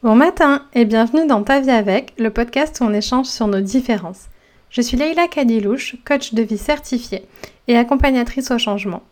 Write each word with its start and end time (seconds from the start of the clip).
Bon 0.00 0.14
matin 0.14 0.64
et 0.74 0.84
bienvenue 0.84 1.26
dans 1.26 1.42
Ta 1.42 1.58
vie 1.58 1.72
avec, 1.72 2.14
le 2.18 2.30
podcast 2.30 2.78
où 2.80 2.84
on 2.84 2.94
échange 2.94 3.26
sur 3.26 3.48
nos 3.48 3.60
différences. 3.60 4.28
Je 4.70 4.80
suis 4.80 4.96
Leïla 4.96 5.26
Kadilouche, 5.26 5.96
coach 6.04 6.34
de 6.34 6.42
vie 6.42 6.56
certifiée 6.56 7.26
et 7.66 7.76
accompagnatrice 7.76 8.52
au 8.52 8.58
changement. 8.58 9.02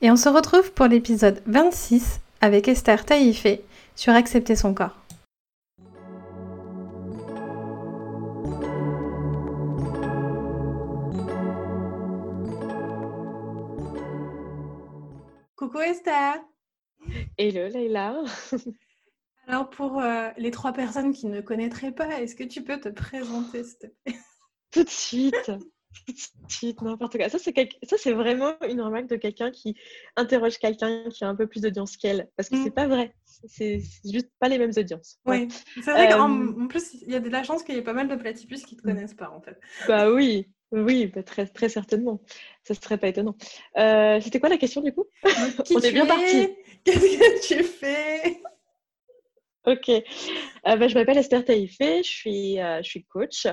Et 0.00 0.10
on 0.10 0.16
se 0.16 0.28
retrouve 0.28 0.72
pour 0.72 0.86
l'épisode 0.86 1.40
26 1.46 2.18
avec 2.40 2.66
Esther 2.66 3.04
Taïfé 3.04 3.62
sur 3.94 4.14
accepter 4.14 4.56
son 4.56 4.74
corps. 4.74 4.96
Coucou 15.54 15.78
Esther 15.78 16.40
Hello 17.38 17.68
Leïla 17.68 18.24
Alors 19.46 19.70
pour 19.70 20.00
euh, 20.00 20.28
les 20.36 20.50
trois 20.50 20.72
personnes 20.72 21.12
qui 21.12 21.26
ne 21.26 21.40
connaîtraient 21.40 21.92
pas, 21.92 22.20
est-ce 22.20 22.34
que 22.34 22.44
tu 22.44 22.62
peux 22.62 22.78
te 22.78 22.88
présenter 22.88 23.64
s'il 23.64 23.78
te 23.78 23.86
plaît? 23.86 24.18
Tout 24.70 24.84
de 24.84 24.88
suite 24.88 25.52
Tout 26.06 26.46
de 26.46 26.52
suite, 26.52 26.82
n'importe 26.82 27.18
quoi. 27.18 27.28
Ça, 27.28 27.38
c'est, 27.38 28.12
vraiment 28.12 28.54
une 28.66 28.80
remarque 28.80 29.08
de 29.08 29.16
quelqu'un 29.16 29.50
qui 29.50 29.76
interroge 30.16 30.58
quelqu'un 30.58 31.04
qui 31.10 31.24
a 31.24 31.28
un 31.28 31.34
peu 31.34 31.46
plus 31.46 31.60
d'audience 31.60 31.96
qu'elle. 31.96 32.28
Parce 32.36 32.48
que 32.48 32.56
c'est 32.56 32.70
mm. 32.70 32.74
pas 32.74 32.86
vrai. 32.86 33.14
C'est, 33.46 33.82
juste 34.04 34.30
pas 34.38 34.48
les 34.48 34.58
mêmes 34.58 34.72
audiences. 34.76 35.18
Oui, 35.26 35.48
c'est 35.74 35.90
vrai 35.90 36.08
qu'en 36.08 36.30
euh, 36.30 36.66
plus, 36.68 36.94
il 37.02 37.10
y 37.10 37.14
a 37.14 37.20
de 37.20 37.28
la 37.28 37.42
chance 37.42 37.62
qu'il 37.62 37.74
y 37.74 37.78
ait 37.78 37.82
pas 37.82 37.92
mal 37.92 38.08
de 38.08 38.16
platypus 38.16 38.64
qui 38.64 38.76
te 38.76 38.82
mm. 38.82 38.84
connaissent 38.84 39.14
pas, 39.14 39.30
en 39.30 39.42
fait. 39.42 39.58
Bah 39.86 40.10
oui, 40.10 40.48
oui, 40.72 41.06
bah, 41.14 41.22
très, 41.22 41.46
très 41.46 41.68
certainement. 41.68 42.22
Ça 42.64 42.74
serait 42.74 42.98
pas 42.98 43.08
étonnant. 43.08 43.36
Euh, 43.76 44.18
c'était 44.20 44.40
quoi 44.40 44.48
la 44.48 44.56
question 44.56 44.80
du 44.80 44.92
coup? 44.92 45.04
On 45.74 45.80
est 45.80 45.92
bien 45.92 46.06
parti. 46.06 46.48
Qu'est-ce 46.84 47.00
que 47.00 47.46
tu 47.46 47.64
fais? 47.64 48.40
Ok, 49.64 49.88
euh, 49.90 50.02
bah, 50.64 50.88
je 50.88 50.94
m'appelle 50.94 51.18
Esther 51.18 51.44
Taïfé, 51.44 52.02
je 52.02 52.08
suis, 52.08 52.58
euh, 52.60 52.82
je 52.82 52.88
suis 52.88 53.04
coach. 53.04 53.46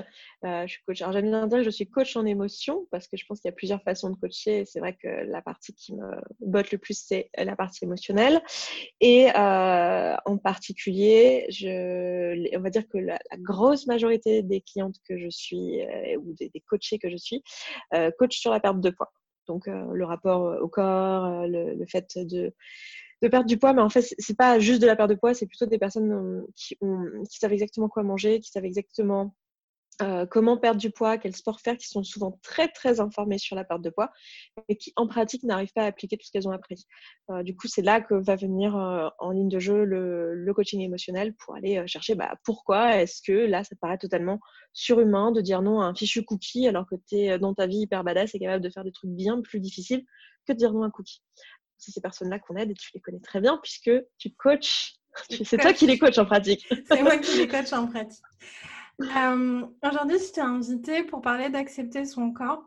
Euh, 0.44 0.66
je 0.66 0.72
suis 0.72 0.82
coach. 0.82 1.00
Alors 1.02 1.12
j'aime 1.12 1.30
bien 1.30 1.46
dire 1.46 1.58
que 1.58 1.64
je 1.64 1.70
suis 1.70 1.86
coach 1.88 2.16
en 2.16 2.26
émotion 2.26 2.88
parce 2.90 3.06
que 3.06 3.16
je 3.16 3.24
pense 3.26 3.40
qu'il 3.40 3.48
y 3.48 3.52
a 3.52 3.54
plusieurs 3.54 3.80
façons 3.84 4.10
de 4.10 4.16
coacher. 4.16 4.64
C'est 4.64 4.80
vrai 4.80 4.96
que 5.00 5.06
la 5.06 5.40
partie 5.40 5.72
qui 5.72 5.94
me 5.94 6.04
botte 6.40 6.72
le 6.72 6.78
plus, 6.78 7.00
c'est 7.00 7.30
la 7.38 7.54
partie 7.54 7.84
émotionnelle. 7.84 8.42
Et 9.00 9.28
en 9.32 10.36
particulier, 10.42 11.46
on 12.56 12.60
va 12.60 12.70
dire 12.70 12.88
que 12.88 12.98
la, 12.98 13.20
grosse 13.38 13.86
majorité 13.86 14.42
des 14.42 14.62
clientes 14.62 14.96
que 15.08 15.16
je 15.16 15.28
suis 15.30 15.80
ou 16.18 16.32
des, 16.32 16.48
des, 16.48 16.60
coachés 16.60 16.98
que 16.98 17.08
je 17.08 17.16
suis, 17.16 17.44
coach 18.18 18.36
sur 18.36 18.50
la 18.50 18.58
perte 18.58 18.80
de 18.80 18.90
poids. 18.90 19.12
Donc 19.46 19.66
le 19.68 20.04
rapport 20.04 20.60
au 20.60 20.68
corps, 20.68 21.46
le 21.46 21.86
fait 21.86 22.18
de 22.18 22.52
de 23.22 23.28
perdre 23.28 23.46
du 23.46 23.58
poids, 23.58 23.72
mais 23.72 23.82
en 23.82 23.90
fait, 23.90 24.14
c'est 24.18 24.36
pas 24.36 24.58
juste 24.58 24.80
de 24.80 24.86
la 24.86 24.96
perte 24.96 25.10
de 25.10 25.14
poids, 25.14 25.34
c'est 25.34 25.46
plutôt 25.46 25.66
des 25.66 25.78
personnes 25.78 26.12
euh, 26.12 26.46
qui, 26.56 26.76
savent 27.38 27.52
exactement 27.52 27.88
quoi 27.88 28.02
manger, 28.02 28.40
qui 28.40 28.50
savent 28.50 28.64
exactement 28.64 29.34
euh, 30.00 30.24
comment 30.24 30.56
perdre 30.56 30.80
du 30.80 30.90
poids, 30.90 31.18
quel 31.18 31.36
sport 31.36 31.60
faire, 31.60 31.76
qui 31.76 31.86
sont 31.86 32.02
souvent 32.02 32.38
très 32.42 32.68
très 32.68 33.00
informées 33.00 33.36
sur 33.36 33.54
la 33.56 33.64
perte 33.64 33.82
de 33.82 33.90
poids, 33.90 34.10
et 34.68 34.76
qui 34.76 34.94
en 34.96 35.06
pratique 35.06 35.42
n'arrivent 35.42 35.74
pas 35.74 35.82
à 35.82 35.86
appliquer 35.86 36.16
tout 36.16 36.24
ce 36.24 36.32
qu'elles 36.32 36.48
ont 36.48 36.52
appris. 36.52 36.86
Euh, 37.30 37.42
du 37.42 37.54
coup, 37.54 37.68
c'est 37.68 37.82
là 37.82 38.00
que 38.00 38.14
va 38.14 38.36
venir 38.36 38.74
en 39.18 39.30
ligne 39.32 39.50
de 39.50 39.58
jeu 39.58 39.84
le, 39.84 40.52
coaching 40.54 40.80
émotionnel 40.80 41.34
pour 41.34 41.54
aller 41.54 41.86
chercher 41.86 42.14
bah, 42.14 42.34
pourquoi 42.44 42.96
est-ce 42.96 43.20
que 43.22 43.32
là, 43.32 43.64
ça 43.64 43.76
paraît 43.78 43.98
totalement 43.98 44.40
surhumain 44.72 45.30
de 45.30 45.42
dire 45.42 45.60
non 45.60 45.82
à 45.82 45.84
un 45.84 45.94
fichu 45.94 46.24
cookie 46.24 46.66
alors 46.66 46.86
que 46.88 46.94
tu 47.08 47.16
es 47.16 47.38
dans 47.38 47.54
ta 47.54 47.66
vie 47.66 47.80
hyper 47.80 48.02
badass 48.02 48.34
et 48.34 48.38
capable 48.38 48.64
de 48.64 48.70
faire 48.70 48.84
des 48.84 48.92
trucs 48.92 49.10
bien 49.10 49.42
plus 49.42 49.60
difficiles 49.60 50.04
que 50.46 50.52
de 50.52 50.58
dire 50.58 50.72
non 50.72 50.82
à 50.82 50.86
un 50.86 50.90
cookie 50.90 51.22
c'est 51.80 51.90
ces 51.90 52.00
personnes-là 52.00 52.38
qu'on 52.38 52.56
aide 52.56 52.70
et 52.70 52.74
tu 52.74 52.90
les 52.94 53.00
connais 53.00 53.20
très 53.20 53.40
bien 53.40 53.58
puisque 53.62 53.90
tu 54.18 54.30
coaches. 54.30 54.94
C'est 55.44 55.56
toi 55.56 55.72
qui 55.72 55.88
les 55.88 55.98
coaches 55.98 56.18
en 56.18 56.24
pratique. 56.24 56.64
C'est 56.88 57.02
moi 57.02 57.18
qui 57.18 57.36
les 57.38 57.48
coach 57.48 57.72
en 57.72 57.88
pratique. 57.88 58.22
Euh, 59.00 59.66
aujourd'hui, 59.82 60.18
je 60.18 60.32
t'ai 60.32 60.40
invité 60.40 61.02
pour 61.02 61.20
parler 61.20 61.48
d'accepter 61.48 62.04
son 62.04 62.32
corps. 62.32 62.62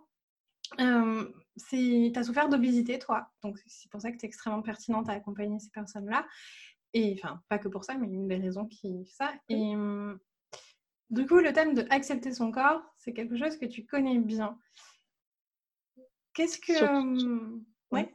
Euh, 0.81 1.25
tu 1.70 2.11
as 2.15 2.23
souffert 2.23 2.49
d'obésité, 2.49 2.99
toi. 2.99 3.30
Donc, 3.43 3.60
c'est 3.67 3.89
pour 3.92 4.02
ça 4.02 4.11
que 4.11 4.17
tu 4.17 4.26
es 4.26 4.27
extrêmement 4.27 4.61
pertinente 4.61 5.08
à 5.08 5.14
accompagner 5.14 5.59
ces 5.59 5.70
personnes-là. 5.70 6.26
Et 6.93 7.15
enfin, 7.17 7.42
pas 7.49 7.59
que 7.59 7.67
pour 7.67 7.83
ça, 7.83 7.95
mais 7.95 8.08
une 8.08 8.27
des 8.27 8.38
raisons 8.38 8.65
qui 8.65 9.05
fait 9.05 9.11
ça. 9.11 9.33
Et 9.49 9.76
euh, 9.76 10.15
du 11.11 11.26
coup, 11.27 11.38
le 11.38 11.54
thème 11.54 11.76
de 11.76 11.86
accepter 11.92 12.33
son 12.33 12.52
corps, 12.52 12.82
c'est 12.98 13.14
quelque 13.14 13.38
chose 13.38 13.58
que 13.58 13.65
tu 13.65 13.86
connais 13.86 14.17
bien. 14.17 14.58
Qu'est-ce 16.33 16.59
que. 16.59 17.61
Ouais. 17.92 18.14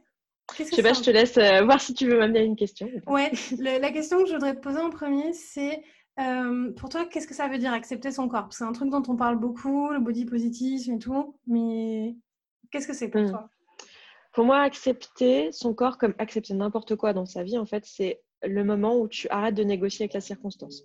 Je 0.59 0.75
sais 0.75 0.83
pas, 0.83 0.93
je 0.93 1.01
te 1.01 1.09
laisse 1.09 1.37
euh, 1.37 1.63
voir 1.63 1.79
si 1.79 1.93
tu 1.93 2.07
veux 2.07 2.17
m'amener 2.17 2.43
une 2.43 2.55
question. 2.55 2.89
Ouais, 3.07 3.31
la 3.59 3.91
question 3.91 4.23
que 4.23 4.27
je 4.27 4.33
voudrais 4.33 4.55
te 4.55 4.59
poser 4.59 4.79
en 4.79 4.89
premier, 4.89 5.33
c'est 5.33 5.81
euh, 6.19 6.71
pour 6.73 6.89
toi, 6.89 7.05
qu'est-ce 7.05 7.27
que 7.27 7.33
ça 7.33 7.47
veut 7.47 7.57
dire 7.57 7.71
accepter 7.71 8.11
son 8.11 8.27
corps? 8.27 8.49
C'est 8.51 8.65
un 8.65 8.73
truc 8.73 8.89
dont 8.89 9.03
on 9.07 9.15
parle 9.15 9.39
beaucoup, 9.39 9.89
le 9.89 9.99
body 9.99 10.25
positive 10.25 10.91
et 10.93 10.99
tout, 10.99 11.35
mais 11.47 12.15
qu'est-ce 12.71 12.87
que 12.87 12.93
c'est 12.93 13.09
pour 13.09 13.21
hmm. 13.21 13.29
toi? 13.29 13.49
Pour 14.33 14.45
moi, 14.45 14.59
accepter 14.59 15.51
son 15.51 15.73
corps 15.73 15.97
comme 15.97 16.13
accepter 16.17 16.53
n'importe 16.53 16.95
quoi 16.95 17.13
dans 17.13 17.25
sa 17.25 17.43
vie, 17.43 17.57
en 17.57 17.65
fait, 17.65 17.85
c'est 17.85 18.21
le 18.43 18.63
moment 18.63 18.97
où 18.97 19.07
tu 19.07 19.27
arrêtes 19.29 19.55
de 19.55 19.63
négocier 19.63 20.03
avec 20.03 20.13
la 20.13 20.21
circonstance. 20.21 20.83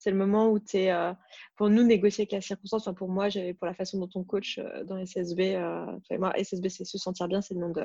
C'est 0.00 0.10
le 0.10 0.16
moment 0.16 0.50
où 0.50 0.58
tu 0.58 0.78
es, 0.78 0.90
euh, 0.90 1.12
pour 1.56 1.68
nous, 1.68 1.82
négocier 1.82 2.22
avec 2.22 2.32
la 2.32 2.40
circonstance. 2.40 2.88
Enfin, 2.88 2.94
pour 2.94 3.10
moi, 3.10 3.28
j'avais 3.28 3.52
pour 3.52 3.66
la 3.66 3.74
façon 3.74 3.98
dont 3.98 4.08
on 4.14 4.24
coach 4.24 4.58
euh, 4.58 4.82
dans 4.84 4.96
SSB, 4.96 5.56
euh, 5.56 5.86
moi, 6.18 6.32
SSB, 6.36 6.70
c'est 6.70 6.86
se 6.86 6.96
sentir 6.96 7.28
bien, 7.28 7.42
c'est 7.42 7.52
le 7.52 7.60
nom 7.60 7.68
de 7.68 7.84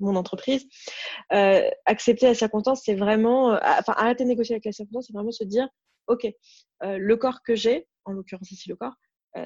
mon 0.00 0.16
entreprise. 0.16 0.66
accepter 1.30 2.26
la 2.26 2.34
circonstance, 2.34 2.82
c'est 2.84 2.96
vraiment, 2.96 3.52
enfin, 3.52 3.94
arrêter 3.96 4.24
de 4.24 4.28
négocier 4.28 4.56
avec 4.56 4.64
la 4.64 4.72
circonstance, 4.72 5.06
c'est 5.06 5.12
vraiment 5.12 5.30
se 5.30 5.44
dire, 5.44 5.68
OK, 6.08 6.26
le 6.82 7.14
corps 7.14 7.42
que 7.42 7.54
j'ai, 7.54 7.86
en 8.04 8.12
l'occurrence 8.12 8.50
ici 8.50 8.68
le 8.68 8.76
corps, 8.76 8.94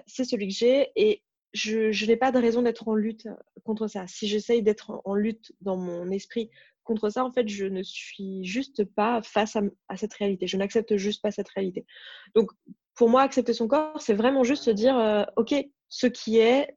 c'est 0.07 0.25
celui 0.25 0.49
que 0.49 0.55
j'ai 0.55 0.91
et 0.97 1.23
je 1.53 2.07
n'ai 2.07 2.17
pas 2.17 2.33
de 2.33 2.39
raison 2.39 2.63
d'être 2.63 2.89
en 2.89 2.95
lutte 2.95 3.29
contre 3.65 3.87
ça. 3.87 4.07
Si 4.07 4.27
j'essaye 4.29 4.63
d'être 4.63 5.03
en 5.05 5.15
lutte 5.15 5.53
dans 5.61 5.77
mon 5.77 6.11
esprit 6.11 6.51
contre 6.85 7.11
ça, 7.11 7.25
en 7.25 7.33
fait, 7.33 7.49
je 7.49 7.67
ne 7.67 7.83
suis 7.83 8.45
juste 8.45 8.85
pas 8.85 9.23
face 9.23 9.57
à, 9.57 9.97
cette 9.97 10.15
réalité. 10.15 10.47
Je 10.47 10.57
n'accepte 10.57 10.97
juste 10.97 11.23
pas 11.23 11.31
cette 11.31 11.49
réalité. 11.49 11.87
Donc, 12.35 12.51
pour 12.95 13.09
moi, 13.09 13.23
accepter 13.23 13.53
son 13.53 13.69
corps, 13.69 14.01
c'est 14.01 14.15
vraiment 14.15 14.45
juste 14.45 14.65
se 14.65 14.71
dire, 14.71 14.97
euh, 14.97 15.25
OK, 15.37 15.55
ce 15.89 16.07
qui 16.07 16.39
est, 16.39 16.75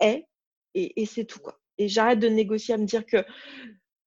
est, 0.00 0.26
et, 0.74 1.06
c'est 1.06 1.24
tout. 1.24 1.40
Et 1.78 1.88
j'arrête 1.88 2.18
de 2.18 2.28
négocier 2.28 2.74
à 2.74 2.78
me 2.78 2.86
dire 2.86 3.04
que 3.04 3.24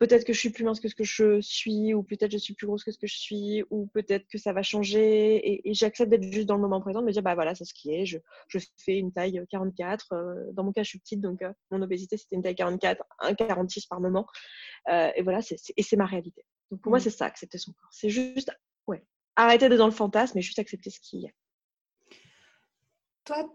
peut-être 0.05 0.25
que 0.25 0.33
je 0.33 0.39
suis 0.39 0.49
plus 0.49 0.63
mince 0.63 0.79
que 0.79 0.87
ce 0.87 0.95
que 0.95 1.03
je 1.03 1.41
suis, 1.41 1.93
ou 1.93 2.03
peut-être 2.03 2.31
je 2.31 2.37
suis 2.37 2.53
plus 2.53 2.67
grosse 2.67 2.83
que 2.83 2.91
ce 2.91 2.97
que 2.97 3.07
je 3.07 3.17
suis, 3.17 3.63
ou 3.69 3.87
peut-être 3.87 4.27
que 4.27 4.37
ça 4.37 4.53
va 4.53 4.61
changer. 4.61 5.67
Et, 5.67 5.73
j'accepte 5.73 6.09
d'être 6.09 6.23
juste 6.23 6.47
dans 6.47 6.55
le 6.55 6.61
moment 6.61 6.81
présent, 6.81 7.01
de 7.01 7.05
me 7.05 7.11
dire, 7.11 7.23
bah 7.23 7.35
voilà, 7.35 7.55
c'est 7.55 7.65
ce 7.65 7.73
qui 7.73 7.93
est. 7.93 8.05
Je, 8.05 8.17
je, 8.47 8.59
fais 8.77 8.97
une 8.97 9.11
taille 9.11 9.41
44. 9.49 10.13
Euh, 10.13 10.51
dans 10.53 10.63
mon 10.63 10.71
cas, 10.71 10.83
je 10.83 10.89
suis 10.89 10.99
petite, 10.99 11.21
donc 11.21 11.41
euh, 11.41 11.51
mon 11.71 11.81
obésité, 11.81 12.17
c'était 12.17 12.35
une 12.35 12.43
taille 12.43 12.55
44, 12.55 13.03
1,46 13.21 13.87
par 13.87 13.99
moment. 13.99 14.27
Euh, 14.89 15.11
et 15.15 15.21
voilà, 15.21 15.41
c'est, 15.41 15.57
et 15.75 15.83
c'est 15.83 15.97
ma 15.97 16.05
réalité. 16.05 16.45
Donc 16.71 16.81
pour 16.81 16.91
moi, 16.91 16.99
mmh. 16.99 17.03
c'est 17.03 17.09
ça, 17.09 17.25
accepter 17.25 17.57
son 17.57 17.71
corps. 17.73 17.89
C'est 17.91 18.09
juste, 18.09 18.51
ouais, 18.87 19.03
arrêter 19.35 19.69
d'être 19.69 19.77
dans 19.77 19.85
le 19.85 19.91
fantasme 19.91 20.37
et 20.37 20.41
juste 20.41 20.59
accepter 20.59 20.89
ce 20.89 20.99
qui 20.99 21.25
est. 21.25 21.35
Toi, 23.25 23.49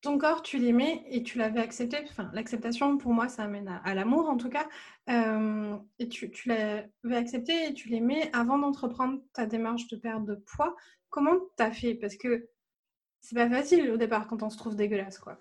ton 0.00 0.18
corps, 0.18 0.42
tu 0.42 0.58
l'aimais 0.58 1.04
et 1.08 1.22
tu 1.22 1.38
l'avais 1.38 1.60
accepté. 1.60 1.98
Enfin, 2.04 2.30
l'acceptation, 2.32 2.98
pour 2.98 3.12
moi, 3.12 3.28
ça 3.28 3.44
amène 3.44 3.80
à, 3.84 3.94
l'amour, 3.94 4.28
en 4.28 4.36
tout 4.36 4.50
cas. 4.50 4.68
Euh, 5.08 5.76
et 5.98 6.08
tu, 6.08 6.30
l'avais 6.46 7.16
accepté 7.16 7.68
et 7.68 7.74
tu 7.74 7.88
l'aimais 7.88 8.30
avant 8.32 8.58
d'entreprendre 8.58 9.20
ta 9.32 9.46
démarche 9.46 9.88
de 9.88 9.96
perte 9.96 10.24
de 10.24 10.34
poids. 10.34 10.76
Comment 11.08 11.36
tu 11.56 11.62
as 11.62 11.72
fait? 11.72 11.94
Parce 11.94 12.16
que 12.16 12.48
c'est 13.20 13.36
pas 13.36 13.48
facile 13.48 13.90
au 13.90 13.96
départ 13.96 14.28
quand 14.28 14.42
on 14.42 14.50
se 14.50 14.56
trouve 14.56 14.76
dégueulasse, 14.76 15.18
quoi. 15.18 15.38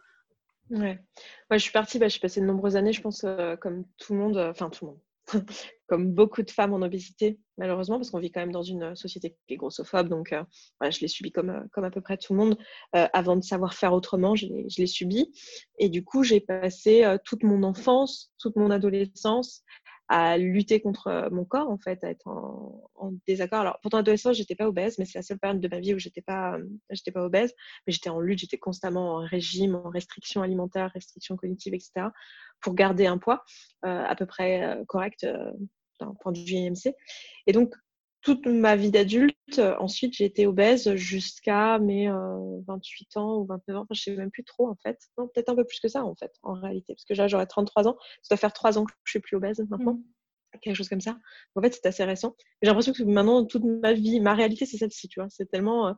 Ouais. 0.71 0.99
je 1.51 1.57
suis 1.57 1.71
partie, 1.71 1.99
bah, 1.99 2.07
je 2.07 2.17
suis 2.17 2.41
de 2.41 2.45
nombreuses 2.45 2.75
années, 2.75 2.93
je 2.93 3.01
pense, 3.01 3.23
euh, 3.23 3.55
comme 3.55 3.85
tout 3.97 4.13
le 4.13 4.19
monde, 4.19 4.37
euh, 4.37 4.49
enfin 4.49 4.69
tout 4.71 4.85
le 4.85 4.91
monde, 4.91 4.99
comme 5.87 6.11
beaucoup 6.11 6.41
de 6.41 6.49
femmes 6.49 6.73
en 6.73 6.81
obésité, 6.81 7.39
malheureusement, 7.57 7.97
parce 7.97 8.09
qu'on 8.09 8.19
vit 8.19 8.31
quand 8.31 8.39
même 8.39 8.51
dans 8.51 8.63
une 8.63 8.83
euh, 8.83 8.95
société 8.95 9.35
qui 9.47 9.53
est 9.53 9.57
grossophobe. 9.57 10.09
Donc, 10.09 10.33
euh, 10.33 10.43
je 10.89 10.99
l'ai 11.01 11.07
subi 11.07 11.31
comme, 11.31 11.49
euh, 11.49 11.61
comme 11.71 11.83
à 11.83 11.91
peu 11.91 12.01
près 12.01 12.17
tout 12.17 12.33
le 12.33 12.39
monde. 12.39 12.57
avant 12.93 13.35
de 13.35 13.43
savoir 13.43 13.73
faire 13.73 13.93
autrement, 13.93 14.35
je 14.35 14.47
l'ai 14.47 14.87
subi. 14.87 15.31
Et 15.79 15.89
du 15.89 16.03
coup, 16.03 16.23
j'ai 16.23 16.39
passé 16.39 17.05
toute 17.25 17.43
mon 17.43 17.63
enfance, 17.63 18.31
toute 18.39 18.55
mon 18.55 18.71
adolescence 18.71 19.63
à 20.07 20.37
lutter 20.37 20.81
contre 20.81 21.29
mon 21.31 21.45
corps, 21.45 21.69
en 21.69 21.77
fait, 21.77 22.03
à 22.03 22.09
être 22.09 22.27
en, 22.27 23.11
désaccord. 23.27 23.61
Alors, 23.61 23.79
pourtant, 23.81 23.99
adolescence, 23.99 24.35
j'étais 24.37 24.55
pas 24.55 24.67
obèse, 24.67 24.97
mais 24.97 25.05
c'est 25.05 25.17
la 25.17 25.23
seule 25.23 25.39
période 25.39 25.59
de 25.59 25.67
ma 25.67 25.79
vie 25.79 25.93
où 25.93 25.99
j'étais 25.99 26.21
pas, 26.21 26.57
j'étais 26.89 27.11
pas 27.11 27.23
obèse, 27.23 27.53
mais 27.85 27.93
j'étais 27.93 28.09
en 28.09 28.19
lutte, 28.19 28.39
j'étais 28.39 28.57
constamment 28.57 29.15
en 29.15 29.25
régime, 29.25 29.75
en 29.75 29.89
restriction 29.89 30.41
alimentaire, 30.41 30.91
restriction 30.93 31.37
cognitive, 31.37 31.73
etc., 31.73 32.07
pour 32.61 32.73
garder 32.75 33.05
un 33.05 33.17
poids 33.17 33.43
à 33.83 34.15
peu 34.15 34.25
près 34.25 34.79
correct 34.87 35.25
d'un 35.99 36.13
point 36.21 36.31
de 36.31 36.39
vue 36.39 36.55
IMC. 36.55 36.93
Et 37.47 37.51
donc, 37.51 37.73
toute 38.25 38.47
ma 38.47 38.75
vie 38.75 38.89
d'adulte, 38.89 39.61
ensuite, 39.79 40.15
j'ai 40.15 40.25
été 40.25 40.47
obèse 40.47 40.95
jusqu'à 40.95 41.77
mes 41.77 42.09
28 42.09 43.17
ans 43.17 43.37
ou 43.37 43.45
29 43.45 43.77
ans. 43.77 43.81
Enfin, 43.81 43.93
je 43.93 44.01
sais 44.01 44.15
même 44.15 44.31
plus 44.31 44.43
trop, 44.43 44.67
en 44.67 44.75
fait. 44.81 44.97
Non, 45.19 45.27
peut-être 45.27 45.49
un 45.49 45.55
peu 45.55 45.63
plus 45.63 45.79
que 45.79 45.87
ça, 45.87 46.03
en 46.03 46.15
fait, 46.15 46.31
en 46.41 46.53
réalité. 46.53 46.95
Parce 46.95 47.05
que 47.05 47.13
là, 47.13 47.27
j'aurais 47.27 47.45
33 47.45 47.87
ans. 47.87 47.97
Ça 48.23 48.33
doit 48.33 48.39
faire 48.39 48.51
3 48.51 48.79
ans 48.79 48.85
que 48.85 48.91
je 49.03 49.11
suis 49.11 49.19
plus 49.19 49.37
obèse 49.37 49.59
maintenant. 49.69 49.93
Mmh. 49.93 50.59
quelque 50.59 50.75
chose 50.75 50.89
comme 50.89 51.01
ça. 51.01 51.19
En 51.53 51.61
fait, 51.61 51.75
c'est 51.75 51.85
assez 51.85 52.03
récent. 52.03 52.35
J'ai 52.63 52.69
l'impression 52.69 52.93
que 52.93 53.03
maintenant, 53.03 53.45
toute 53.45 53.63
ma 53.63 53.93
vie, 53.93 54.19
ma 54.19 54.33
réalité, 54.33 54.65
c'est 54.65 54.77
celle-ci, 54.77 55.07
tu 55.07 55.19
vois. 55.19 55.29
C'est 55.29 55.45
tellement, 55.45 55.89
euh, 55.89 55.93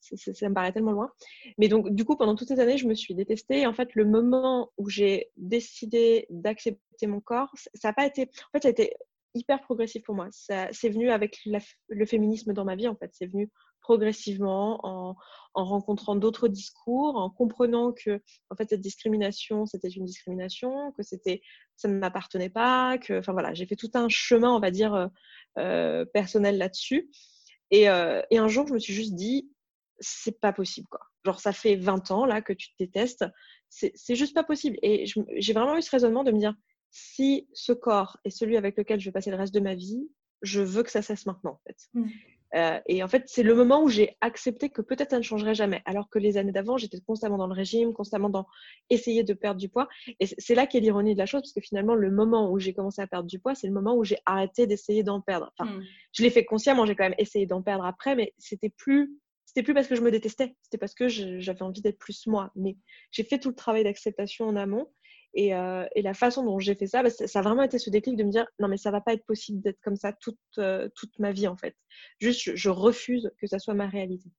ça 0.00 0.48
me 0.48 0.54
paraît 0.54 0.72
tellement 0.72 0.92
loin. 0.92 1.12
Mais 1.58 1.68
donc, 1.68 1.90
du 1.90 2.06
coup, 2.06 2.16
pendant 2.16 2.34
toutes 2.34 2.48
ces 2.48 2.60
années, 2.60 2.78
je 2.78 2.86
me 2.86 2.94
suis 2.94 3.14
détestée. 3.14 3.60
Et 3.60 3.66
en 3.66 3.74
fait, 3.74 3.94
le 3.94 4.06
moment 4.06 4.72
où 4.78 4.88
j'ai 4.88 5.30
décidé 5.36 6.26
d'accepter 6.30 7.06
mon 7.06 7.20
corps, 7.20 7.52
ça 7.74 7.88
n'a 7.88 7.92
pas 7.92 8.06
été. 8.06 8.22
En 8.22 8.52
fait, 8.52 8.62
ça 8.62 8.68
a 8.68 8.70
été 8.70 8.94
hyper 9.34 9.60
progressif 9.62 10.02
pour 10.02 10.14
moi. 10.14 10.28
C'est 10.30 10.88
venu 10.88 11.10
avec 11.10 11.40
le 11.88 12.06
féminisme 12.06 12.52
dans 12.52 12.64
ma 12.64 12.76
vie, 12.76 12.88
en 12.88 12.96
fait. 12.96 13.10
C'est 13.12 13.26
venu 13.26 13.50
progressivement 13.88 14.80
en, 14.82 15.16
en 15.54 15.64
rencontrant 15.64 16.14
d'autres 16.14 16.46
discours, 16.46 17.16
en 17.16 17.30
comprenant 17.30 17.92
que 17.92 18.20
en 18.50 18.54
fait 18.54 18.68
cette 18.68 18.82
discrimination 18.82 19.64
c'était 19.64 19.88
une 19.88 20.04
discrimination, 20.04 20.92
que 20.92 21.02
c'était 21.02 21.40
ça 21.76 21.88
ne 21.88 21.94
m'appartenait 21.94 22.50
pas, 22.50 22.98
que 22.98 23.18
enfin 23.18 23.32
voilà 23.32 23.54
j'ai 23.54 23.66
fait 23.66 23.76
tout 23.76 23.90
un 23.94 24.10
chemin 24.10 24.54
on 24.54 24.60
va 24.60 24.70
dire 24.70 24.94
euh, 24.94 25.06
euh, 25.58 26.04
personnel 26.04 26.58
là-dessus. 26.58 27.08
Et, 27.70 27.88
euh, 27.88 28.22
et, 28.30 28.38
un 28.38 28.48
jour 28.48 28.66
je 28.66 28.74
me 28.74 28.78
suis 28.78 28.92
juste 28.92 29.14
dit 29.14 29.50
c'est 30.00 30.38
pas 30.38 30.52
possible 30.52 30.86
quoi. 30.88 31.00
Genre 31.24 31.40
ça 31.40 31.52
fait 31.52 31.76
20 31.76 32.10
ans 32.10 32.26
là 32.26 32.42
que 32.42 32.52
tu 32.52 32.68
te 32.68 32.74
détestes, 32.78 33.24
c'est 33.70 34.14
juste 34.14 34.34
pas 34.34 34.44
possible. 34.44 34.76
Et 34.82 35.06
j'ai 35.36 35.52
vraiment 35.52 35.76
eu 35.76 35.82
ce 35.82 35.90
raisonnement 35.90 36.24
de 36.24 36.30
me 36.30 36.38
dire 36.38 36.54
si 36.90 37.48
ce 37.52 37.72
corps 37.72 38.18
est 38.24 38.30
celui 38.30 38.56
avec 38.56 38.76
lequel 38.76 39.00
je 39.00 39.06
vais 39.06 39.12
passer 39.12 39.30
le 39.30 39.36
reste 39.36 39.54
de 39.54 39.60
ma 39.60 39.74
vie, 39.74 40.08
je 40.42 40.60
veux 40.60 40.82
que 40.82 40.90
ça 40.90 41.02
cesse 41.02 41.26
maintenant 41.26 41.52
en 41.52 41.60
fait. 41.66 41.76
Mmh. 41.94 42.08
Euh, 42.54 42.80
et 42.86 43.02
en 43.02 43.08
fait, 43.08 43.24
c'est 43.26 43.42
le 43.42 43.54
moment 43.54 43.82
où 43.82 43.88
j'ai 43.88 44.16
accepté 44.20 44.70
que 44.70 44.80
peut-être 44.80 45.10
ça 45.10 45.18
ne 45.18 45.22
changerait 45.22 45.54
jamais. 45.54 45.82
Alors 45.84 46.08
que 46.08 46.18
les 46.18 46.38
années 46.38 46.52
d'avant, 46.52 46.76
j'étais 46.78 47.00
constamment 47.00 47.36
dans 47.36 47.46
le 47.46 47.52
régime, 47.54 47.92
constamment 47.92 48.30
dans 48.30 48.46
essayer 48.88 49.22
de 49.22 49.34
perdre 49.34 49.60
du 49.60 49.68
poids. 49.68 49.88
Et 50.20 50.26
c'est 50.26 50.54
là 50.54 50.66
qu'est 50.66 50.80
l'ironie 50.80 51.14
de 51.14 51.18
la 51.18 51.26
chose, 51.26 51.42
parce 51.42 51.52
que 51.52 51.60
finalement, 51.60 51.94
le 51.94 52.10
moment 52.10 52.50
où 52.50 52.58
j'ai 52.58 52.72
commencé 52.72 53.02
à 53.02 53.06
perdre 53.06 53.28
du 53.28 53.38
poids, 53.38 53.54
c'est 53.54 53.66
le 53.66 53.72
moment 53.72 53.94
où 53.96 54.04
j'ai 54.04 54.18
arrêté 54.24 54.66
d'essayer 54.66 55.02
d'en 55.02 55.20
perdre. 55.20 55.52
Enfin, 55.58 55.70
hmm. 55.70 55.84
je 56.12 56.22
l'ai 56.22 56.30
fait 56.30 56.44
consciemment, 56.44 56.86
j'ai 56.86 56.96
quand 56.96 57.04
même 57.04 57.14
essayé 57.18 57.46
d'en 57.46 57.62
perdre 57.62 57.84
après, 57.84 58.16
mais 58.16 58.32
c'était 58.38 58.70
plus 58.70 59.12
c'était 59.44 59.62
plus 59.62 59.72
parce 59.72 59.86
que 59.86 59.96
je 59.96 60.02
me 60.02 60.10
détestais, 60.10 60.54
c'était 60.60 60.76
parce 60.76 60.94
que 60.94 61.08
j'avais 61.08 61.62
envie 61.62 61.80
d'être 61.80 61.98
plus 61.98 62.26
moi. 62.26 62.52
Mais 62.54 62.76
j'ai 63.10 63.24
fait 63.24 63.38
tout 63.38 63.48
le 63.48 63.54
travail 63.54 63.82
d'acceptation 63.82 64.46
en 64.46 64.56
amont 64.56 64.90
euh, 65.36 65.86
et, 65.94 66.02
la 66.02 66.14
façon 66.14 66.44
dont 66.44 66.58
j'ai 66.58 66.74
fait 66.74 66.86
ça, 66.86 67.02
bah, 67.02 67.10
ça 67.10 67.38
a 67.38 67.42
vraiment 67.42 67.62
été 67.62 67.78
ce 67.78 67.90
déclic 67.90 68.16
de 68.16 68.24
me 68.24 68.30
dire 68.30 68.46
non, 68.58 68.68
mais 68.68 68.76
ça 68.76 68.90
va 68.90 69.00
pas 69.00 69.12
être 69.12 69.24
possible 69.24 69.60
d'être 69.60 69.80
comme 69.80 69.96
ça 69.96 70.12
toute, 70.12 70.38
euh, 70.58 70.88
toute 70.94 71.18
ma 71.18 71.32
vie 71.32 71.46
en 71.46 71.56
fait. 71.56 71.76
Juste, 72.20 72.54
je, 72.56 72.70
refuse 72.70 73.30
que 73.40 73.46
ça 73.46 73.58
soit 73.58 73.74
ma 73.74 73.86
réalité. 73.86 74.30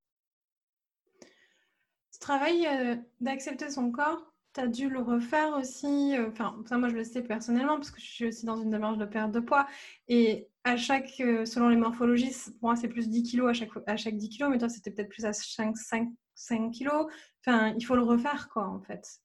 Ce 2.11 2.19
travail 2.19 2.67
euh, 2.67 2.95
d'accepter 3.21 3.69
son 3.69 3.91
corps, 3.91 4.33
tu 4.53 4.61
as 4.61 4.67
dû 4.67 4.89
le 4.89 4.99
refaire 4.99 5.53
aussi. 5.53 6.15
Enfin, 6.27 6.61
ça, 6.67 6.77
moi, 6.77 6.89
je 6.89 6.95
le 6.95 7.03
sais 7.03 7.21
personnellement 7.21 7.75
parce 7.75 7.91
que 7.91 8.01
je 8.01 8.05
suis 8.05 8.25
aussi 8.25 8.45
dans 8.45 8.57
une 8.57 8.71
démarche 8.71 8.97
de 8.97 9.05
perte 9.05 9.31
de 9.31 9.39
poids. 9.39 9.67
Et 10.07 10.49
à 10.63 10.75
chaque, 10.75 11.13
selon 11.45 11.69
les 11.69 11.77
morphologies, 11.77 12.35
moi, 12.61 12.75
c'est 12.75 12.87
plus 12.87 13.09
10 13.09 13.23
kilos 13.23 13.49
à 13.49 13.53
chaque, 13.53 13.69
à 13.85 13.95
chaque 13.95 14.17
10 14.17 14.29
kilos, 14.29 14.49
mais 14.49 14.57
toi, 14.57 14.69
c'était 14.69 14.91
peut-être 14.91 15.09
plus 15.09 15.25
à 15.25 15.33
5, 15.33 15.77
5, 15.77 16.09
5 16.33 16.71
kilos. 16.71 17.05
Enfin, 17.45 17.73
il 17.77 17.85
faut 17.85 17.95
le 17.95 18.03
refaire, 18.03 18.49
quoi, 18.49 18.67
en 18.67 18.81
fait. 18.81 19.21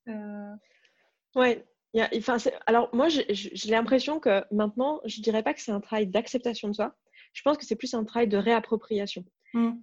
Ouais. 1.34 1.64
enfin, 2.16 2.36
alors 2.66 2.90
moi, 2.92 3.08
j'ai 3.08 3.70
l'impression 3.70 4.20
que 4.20 4.44
maintenant, 4.50 5.00
je 5.04 5.20
dirais 5.20 5.42
pas 5.42 5.54
que 5.54 5.60
c'est 5.60 5.72
un 5.72 5.80
travail 5.80 6.06
d'acceptation 6.06 6.68
de 6.68 6.74
soi. 6.74 6.94
Je 7.32 7.42
pense 7.42 7.56
que 7.58 7.64
c'est 7.64 7.76
plus 7.76 7.94
un 7.94 8.04
travail 8.04 8.28
de 8.28 8.36
réappropriation. 8.36 9.24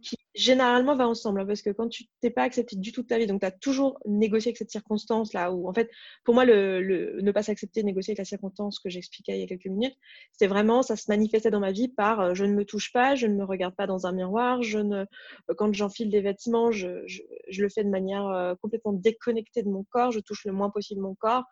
Qui 0.01 0.17
généralement 0.33 0.95
va 0.95 1.07
ensemble. 1.07 1.41
Hein, 1.41 1.45
parce 1.45 1.61
que 1.61 1.69
quand 1.69 1.89
tu 1.89 2.05
t'es 2.21 2.29
pas 2.29 2.43
accepté 2.43 2.75
du 2.75 2.91
tout 2.91 3.01
de 3.03 3.07
ta 3.07 3.17
vie, 3.17 3.27
donc 3.27 3.41
tu 3.41 3.45
as 3.45 3.51
toujours 3.51 3.99
négocié 4.05 4.49
avec 4.49 4.57
cette 4.57 4.71
circonstance-là, 4.71 5.51
où 5.51 5.67
en 5.67 5.73
fait, 5.73 5.89
pour 6.23 6.33
moi, 6.33 6.45
le, 6.45 7.19
ne 7.21 7.31
pas 7.31 7.43
s'accepter, 7.43 7.83
négocier 7.83 8.11
avec 8.11 8.19
la 8.19 8.25
circonstance 8.25 8.79
que 8.79 8.89
j'expliquais 8.89 9.37
il 9.37 9.41
y 9.41 9.43
a 9.43 9.47
quelques 9.47 9.65
minutes, 9.65 9.95
c'était 10.31 10.47
vraiment, 10.47 10.81
ça 10.83 10.95
se 10.95 11.05
manifestait 11.09 11.51
dans 11.51 11.59
ma 11.59 11.71
vie 11.71 11.89
par 11.89 12.19
euh, 12.21 12.33
je 12.33 12.45
ne 12.45 12.53
me 12.53 12.65
touche 12.65 12.91
pas, 12.91 13.15
je 13.15 13.27
ne 13.27 13.35
me 13.35 13.43
regarde 13.43 13.75
pas 13.75 13.87
dans 13.87 14.07
un 14.07 14.11
miroir, 14.11 14.63
je 14.63 14.79
ne, 14.79 15.01
euh, 15.01 15.55
quand 15.57 15.73
j'enfile 15.73 16.09
des 16.09 16.21
vêtements, 16.21 16.71
je, 16.71 17.05
je, 17.07 17.61
le 17.61 17.69
fais 17.69 17.83
de 17.83 17.89
manière 17.89 18.27
euh, 18.27 18.55
complètement 18.61 18.93
déconnectée 18.93 19.63
de 19.63 19.69
mon 19.69 19.83
corps, 19.83 20.11
je 20.11 20.19
touche 20.19 20.45
le 20.45 20.51
moins 20.51 20.69
possible 20.69 21.01
mon 21.01 21.15
corps. 21.15 21.43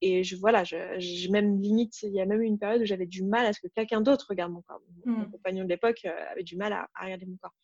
Et 0.00 0.22
je, 0.22 0.36
voilà, 0.36 0.64
j'ai 0.64 1.28
même 1.30 1.62
limite, 1.62 2.02
il 2.02 2.12
y 2.12 2.20
a 2.20 2.26
même 2.26 2.42
eu 2.42 2.46
une 2.46 2.58
période 2.58 2.82
où 2.82 2.84
j'avais 2.84 3.06
du 3.06 3.24
mal 3.24 3.46
à 3.46 3.54
ce 3.54 3.60
que 3.60 3.68
quelqu'un 3.68 4.02
d'autre 4.02 4.26
regarde 4.28 4.52
mon 4.52 4.60
corps. 4.60 4.82
Mon, 5.06 5.20
mmh. 5.20 5.30
compagnon 5.30 5.64
de 5.64 5.68
l'époque 5.68 6.04
avait 6.04 6.42
du 6.42 6.56
mal 6.56 6.74
à 6.74 6.88
regarder 7.00 7.24
mon 7.24 7.36
corps. 7.36 7.54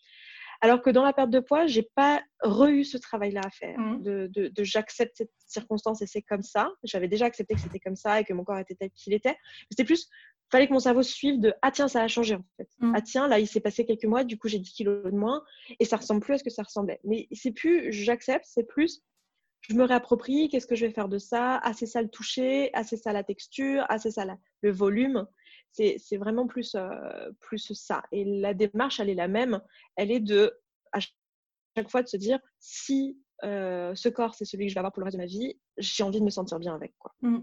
Alors 0.63 0.83
que 0.83 0.91
dans 0.91 1.05
la 1.05 1.13
perte 1.13 1.31
de 1.31 1.41
poids, 1.41 1.67
j'ai 1.67 1.89
pas 1.95 2.23
re-eu 2.43 2.85
ce 2.85 2.99
travail-là 2.99 3.41
à 3.45 3.51
faire. 3.51 3.79
Mmh. 3.79 4.03
De, 4.03 4.53
j'accepte 4.59 5.17
cette 5.17 5.31
circonstance 5.47 6.03
et 6.03 6.07
c'est 6.07 6.23
comme 6.23 6.43
ça. 6.43 6.71
J'avais 6.85 7.09
déjà 7.09 7.27
accepté 7.27 7.55
que 7.55 7.61
c'était 7.61 7.81
comme 7.81 7.97
ça 7.97 8.21
et 8.21 8.25
que 8.25 8.33
mon 8.33 8.45
corps 8.45 8.59
était 8.59 8.75
tel 8.75 8.91
qu'il 8.91 9.15
était. 9.15 9.37
C'était 9.71 9.85
plus, 9.85 10.09
fallait 10.51 10.67
que 10.67 10.73
mon 10.73 10.81
cerveau 10.81 11.03
suive 11.03 11.41
de 11.41 11.55
ah 11.63 11.71
tiens 11.71 11.89
ça 11.89 12.03
a 12.03 12.09
changé 12.09 12.35
en 12.35 12.45
fait. 12.57 12.69
Mmh. 12.81 12.93
Ah 12.95 13.01
tiens 13.01 13.29
là 13.29 13.39
il 13.39 13.47
s'est 13.47 13.61
passé 13.61 13.87
quelques 13.87 14.05
mois, 14.05 14.25
du 14.25 14.37
coup 14.37 14.49
j'ai 14.49 14.59
10 14.59 14.73
kilos 14.73 15.05
de 15.05 15.17
moins 15.17 15.43
et 15.79 15.85
ça 15.85 15.97
ressemble 15.97 16.21
plus 16.21 16.35
à 16.35 16.39
ce 16.39 16.45
que 16.45 16.51
ça 16.51 16.63
ressemblait. 16.63 17.01
Mais 17.05 17.29
c'est 17.33 17.53
plus 17.53 17.93
j'accepte, 17.93 18.45
c'est 18.47 18.65
plus 18.65 19.03
je 19.63 19.75
me 19.75 19.85
réapproprie, 19.85 20.49
qu'est-ce 20.49 20.67
que 20.67 20.75
je 20.75 20.87
vais 20.87 20.93
faire 20.93 21.09
de 21.09 21.19
ça? 21.19 21.61
Ah, 21.63 21.73
c'est 21.75 21.87
ça 21.87 22.01
le 22.01 22.09
toucher, 22.09 22.71
ah, 22.73 22.83
c'est 22.83 22.97
ça 22.97 23.13
la 23.13 23.23
texture, 23.23 23.85
ah, 23.89 23.99
c'est 23.99 24.11
ça 24.11 24.25
le 24.63 24.71
volume 24.71 25.27
c'est 25.73 26.17
vraiment 26.17 26.47
plus, 26.47 26.75
euh, 26.75 27.31
plus 27.41 27.73
ça. 27.73 28.03
Et 28.13 28.25
la 28.25 28.55
démarche, 28.55 29.01
elle 29.01 29.11
est 29.11 29.15
la 29.15 29.29
même. 29.29 29.61
Elle 29.97 30.11
est 30.11 30.21
de, 30.21 30.53
à 30.93 31.01
chaque 31.01 31.91
fois, 31.91 32.03
de 32.03 32.09
se 32.09 32.17
dire 32.17 32.39
si 32.59 33.19
euh, 33.45 33.95
ce 33.95 34.09
corps, 34.09 34.35
c'est 34.35 34.45
celui 34.45 34.67
que 34.67 34.71
je 34.71 34.75
vais 34.75 34.81
avoir 34.81 34.93
pour 34.93 35.01
le 35.01 35.05
reste 35.05 35.17
de 35.17 35.23
ma 35.23 35.27
vie, 35.27 35.59
j'ai 35.79 36.03
envie 36.03 36.21
de 36.21 36.25
me 36.25 36.31
sentir 36.31 36.59
bien 36.59 36.75
avec. 36.75 36.93
Mmh. 37.23 37.39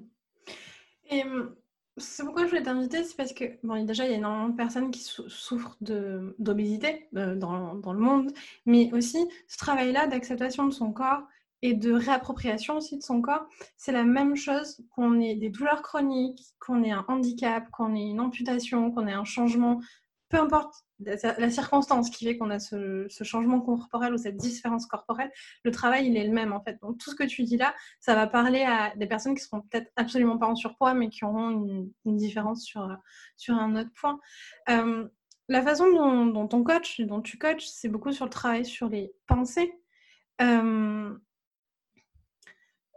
Et 1.10 1.24
mmh, 1.24 1.56
c'est 1.98 2.24
pourquoi 2.24 2.44
je 2.44 2.50
voulais 2.50 2.64
t'inviter, 2.64 3.04
c'est 3.04 3.18
parce 3.18 3.34
que, 3.34 3.46
bon, 3.64 3.84
déjà, 3.84 4.06
il 4.06 4.12
y 4.12 4.14
a 4.14 4.18
énormément 4.18 4.50
de 4.50 4.56
personnes 4.56 4.92
qui 4.92 5.00
souffrent 5.00 5.78
d'obésité 5.82 7.10
euh, 7.16 7.36
dans, 7.36 7.74
le 7.74 8.00
monde, 8.00 8.32
mais 8.66 8.92
aussi 8.94 9.18
ce 9.48 9.58
travail-là 9.58 10.08
d'acceptation 10.08 10.68
de 10.68 10.74
son 10.74 10.92
corps, 10.92 11.24
et 11.62 11.74
de 11.74 11.92
réappropriation 11.92 12.78
aussi 12.78 12.98
de 12.98 13.04
son 13.04 13.22
corps, 13.22 13.46
c'est 13.78 13.92
la 13.92 14.04
même 14.04 14.36
chose 14.36 14.82
qu'on 14.92 15.20
ait 15.20 15.36
des 15.36 15.50
douleurs 15.50 15.82
chroniques, 15.82 16.44
qu'on 16.60 16.84
ait 16.84 16.92
un 16.92 17.06
handicap, 17.08 17.70
qu'on 17.72 17.96
ait 17.96 18.08
une 18.08 18.20
amputation, 18.20 18.92
qu'on 18.92 19.08
ait 19.08 19.14
un 19.14 19.24
changement, 19.24 19.80
peu 20.30 20.38
importe 20.38 20.84
la 21.00 21.50
circonstance 21.52 22.10
qui 22.10 22.26
fait 22.26 22.38
qu'on 22.38 22.50
a 22.50 22.60
ce, 22.60 23.08
changement 23.22 23.62
corporel 23.62 24.14
ou 24.14 24.18
cette 24.18 24.38
différence 24.38 24.88
corporelle, 24.88 25.32
le 25.64 25.72
travail, 25.72 26.08
il 26.08 26.18
est 26.18 26.26
le 26.26 26.34
même 26.34 26.54
en 26.54 26.62
fait. 26.62 26.78
Donc 26.82 26.98
tout 26.98 27.12
ce 27.12 27.16
que 27.16 27.24
tu 27.24 27.44
dis 27.44 27.58
là, 27.58 27.76
ça 28.00 28.16
va 28.16 28.28
parler 28.28 28.64
à 28.64 28.96
des 28.96 29.06
personnes 29.06 29.36
qui 29.36 29.44
seront 29.44 29.62
peut-être 29.62 29.92
absolument 29.96 30.38
pas 30.38 30.48
en 30.48 30.56
surpoids, 30.56 30.94
mais 30.94 31.10
qui 31.10 31.24
auront 31.24 31.50
une, 32.06 32.18
différence 32.18 32.64
sur, 32.64 32.90
sur 33.36 33.56
un 33.56 33.76
autre 33.76 33.92
point. 34.00 34.20
Euh, 34.70 35.08
la 35.50 35.62
façon 35.62 35.92
dont, 35.94 36.26
dont 36.26 36.48
ton 36.48 36.64
coach, 36.64 37.00
dont 37.02 37.22
tu 37.22 37.38
coaches, 37.38 37.68
c'est 37.68 37.90
beaucoup 37.90 38.12
sur 38.12 38.26
le 38.26 38.32
travail 38.32 38.66
sur 38.66 38.90
les 38.90 39.14
pensées. 39.28 39.72
Euh, 40.42 41.16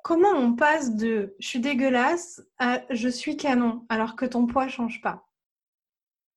Comment 0.03 0.33
on 0.33 0.55
passe 0.55 0.97
de 0.97 1.35
je 1.39 1.47
suis 1.47 1.61
dégueulasse 1.61 2.43
à 2.59 2.83
je 2.91 3.09
suis 3.09 3.37
canon 3.37 3.85
alors 3.89 4.17
que 4.17 4.25
ton 4.25 4.47
poids 4.47 4.69
change 4.69 5.01
pas? 5.01 5.27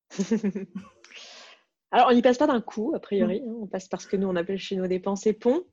Alors, 1.91 2.07
on 2.09 2.13
n'y 2.13 2.23
passe 2.23 2.39
pas 2.39 2.47
d'un 2.47 2.61
coup, 2.61 2.93
a 2.95 2.99
priori. 2.99 3.43
Hein. 3.45 3.53
On 3.61 3.67
passe 3.67 3.87
parce 3.87 4.07
que 4.07 4.17
nous, 4.17 4.27
on 4.27 4.35
appelle 4.35 4.57
chez 4.57 4.75
nous 4.75 4.87
des 4.87 4.99
pensées 4.99 5.33
ponts. 5.33 5.63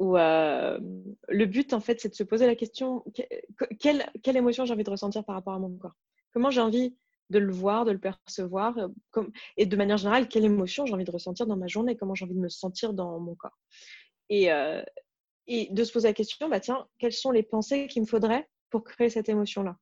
Euh, 0.00 0.80
le 1.28 1.46
but, 1.46 1.72
en 1.72 1.80
fait, 1.80 2.00
c'est 2.00 2.08
de 2.08 2.14
se 2.14 2.24
poser 2.24 2.46
la 2.46 2.56
question 2.56 3.04
quelle, 3.78 4.02
émotion 4.36 4.64
j'ai 4.64 4.72
envie 4.72 4.84
de 4.84 4.90
ressentir 4.90 5.24
par 5.24 5.36
rapport 5.36 5.54
à 5.54 5.58
mon 5.58 5.76
corps? 5.76 5.94
Comment 6.32 6.50
j'ai 6.50 6.60
envie 6.60 6.96
de 7.30 7.38
le 7.38 7.52
voir, 7.52 7.84
de 7.84 7.92
le 7.92 7.98
percevoir 7.98 8.76
euh, 8.78 9.22
Et 9.56 9.66
de 9.66 9.76
manière 9.76 9.96
générale, 9.96 10.28
quelle 10.28 10.44
émotion 10.44 10.86
j'ai 10.86 10.92
envie 10.92 11.04
de 11.04 11.12
ressentir 11.12 11.46
dans 11.46 11.56
ma 11.56 11.68
journée? 11.68 11.96
Comment 11.96 12.14
j'ai 12.14 12.24
envie 12.24 12.34
de 12.34 12.40
me 12.40 12.48
sentir 12.48 12.92
dans 12.92 13.20
mon 13.20 13.36
corps? 13.36 13.58
Euh, 14.32 14.82
et 15.46 15.68
de 15.70 15.84
se 15.84 15.92
poser 15.92 16.08
la 16.08 16.14
question, 16.14 16.48
bah 16.48 16.60
tiens, 16.60 16.86
quelles 16.98 17.12
sont 17.12 17.30
les 17.30 17.42
pensées 17.42 17.86
qu'il 17.86 18.02
me 18.02 18.06
faudrait 18.06 18.48
pour 18.70 18.84
créer 18.84 19.10
cette 19.10 19.28
émotion-là? 19.28 19.76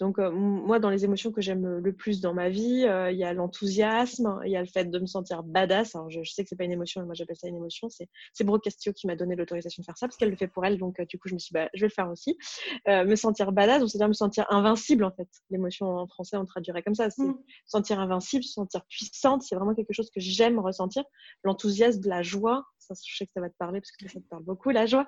Donc, 0.00 0.18
euh, 0.18 0.30
moi, 0.30 0.78
dans 0.78 0.88
les 0.88 1.04
émotions 1.04 1.30
que 1.30 1.42
j'aime 1.42 1.76
le 1.76 1.92
plus 1.92 2.22
dans 2.22 2.32
ma 2.32 2.48
vie, 2.48 2.86
euh, 2.86 3.12
il 3.12 3.18
y 3.18 3.24
a 3.24 3.34
l'enthousiasme, 3.34 4.40
il 4.46 4.50
y 4.50 4.56
a 4.56 4.60
le 4.60 4.66
fait 4.66 4.86
de 4.86 4.98
me 4.98 5.04
sentir 5.04 5.42
badass. 5.42 5.94
Alors, 5.94 6.08
je, 6.08 6.24
sais 6.24 6.42
que 6.42 6.48
c'est 6.48 6.56
pas 6.56 6.64
une 6.64 6.72
émotion, 6.72 7.02
mais 7.02 7.06
moi, 7.06 7.14
j'appelle 7.14 7.36
ça 7.36 7.48
une 7.48 7.56
émotion. 7.56 7.90
C'est, 7.90 8.08
c'est 8.32 8.42
Brooke 8.42 8.64
Castillo 8.64 8.94
qui 8.94 9.06
m'a 9.06 9.14
donné 9.14 9.36
l'autorisation 9.36 9.82
de 9.82 9.84
faire 9.84 9.98
ça 9.98 10.08
parce 10.08 10.16
qu'elle 10.16 10.30
le 10.30 10.36
fait 10.36 10.48
pour 10.48 10.64
elle. 10.64 10.78
Donc, 10.78 10.98
euh, 11.00 11.04
du 11.04 11.18
coup, 11.18 11.28
je 11.28 11.34
me 11.34 11.38
suis 11.38 11.52
dit, 11.52 11.54
bah, 11.54 11.68
je 11.74 11.82
vais 11.82 11.88
le 11.88 11.92
faire 11.92 12.10
aussi. 12.10 12.38
me 12.86 13.14
sentir 13.14 13.52
badass, 13.52 13.86
c'est-à-dire 13.86 14.08
me 14.08 14.14
sentir 14.14 14.46
invincible, 14.48 15.04
en 15.04 15.10
fait. 15.10 15.28
L'émotion 15.50 15.86
en 15.86 16.06
français, 16.06 16.38
on 16.38 16.46
traduirait 16.46 16.82
comme 16.82 16.94
ça. 16.94 17.10
C'est 17.10 17.22
mmh. 17.22 17.38
sentir 17.66 18.00
invincible, 18.00 18.42
se 18.42 18.54
sentir 18.54 18.82
puissante. 18.88 19.42
C'est 19.42 19.54
vraiment 19.54 19.74
quelque 19.74 19.92
chose 19.92 20.10
que 20.10 20.20
j'aime 20.20 20.58
ressentir. 20.60 21.04
L'enthousiasme, 21.44 22.00
la 22.06 22.22
joie, 22.22 22.64
je 22.88 23.16
sais 23.16 23.26
que 23.26 23.32
ça 23.32 23.40
va 23.40 23.48
te 23.48 23.56
parler 23.58 23.80
parce 23.80 23.92
que 23.92 24.08
ça 24.08 24.20
te 24.20 24.28
parle 24.28 24.44
beaucoup, 24.44 24.70
la 24.70 24.86
joie. 24.86 25.06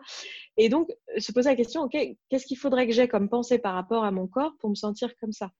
Et 0.57 0.69
donc, 0.69 0.91
se 1.19 1.33
poser 1.33 1.51
la 1.51 1.57
question, 1.57 1.83
OK, 1.83 1.97
qu'est-ce 2.29 2.47
qu'il 2.47 2.59
faudrait 2.59 2.87
que 2.87 2.93
j'ai 2.93 3.09
comme 3.09 3.29
pensée 3.29 3.59
par 3.59 3.75
rapport 3.75 4.05
à 4.05 4.11
mon 4.11 4.27
corps 4.27 4.55
pour 4.61 4.71
me 4.71 4.75
sentir 4.83 5.17
comme 5.19 5.33
ça 5.33 5.51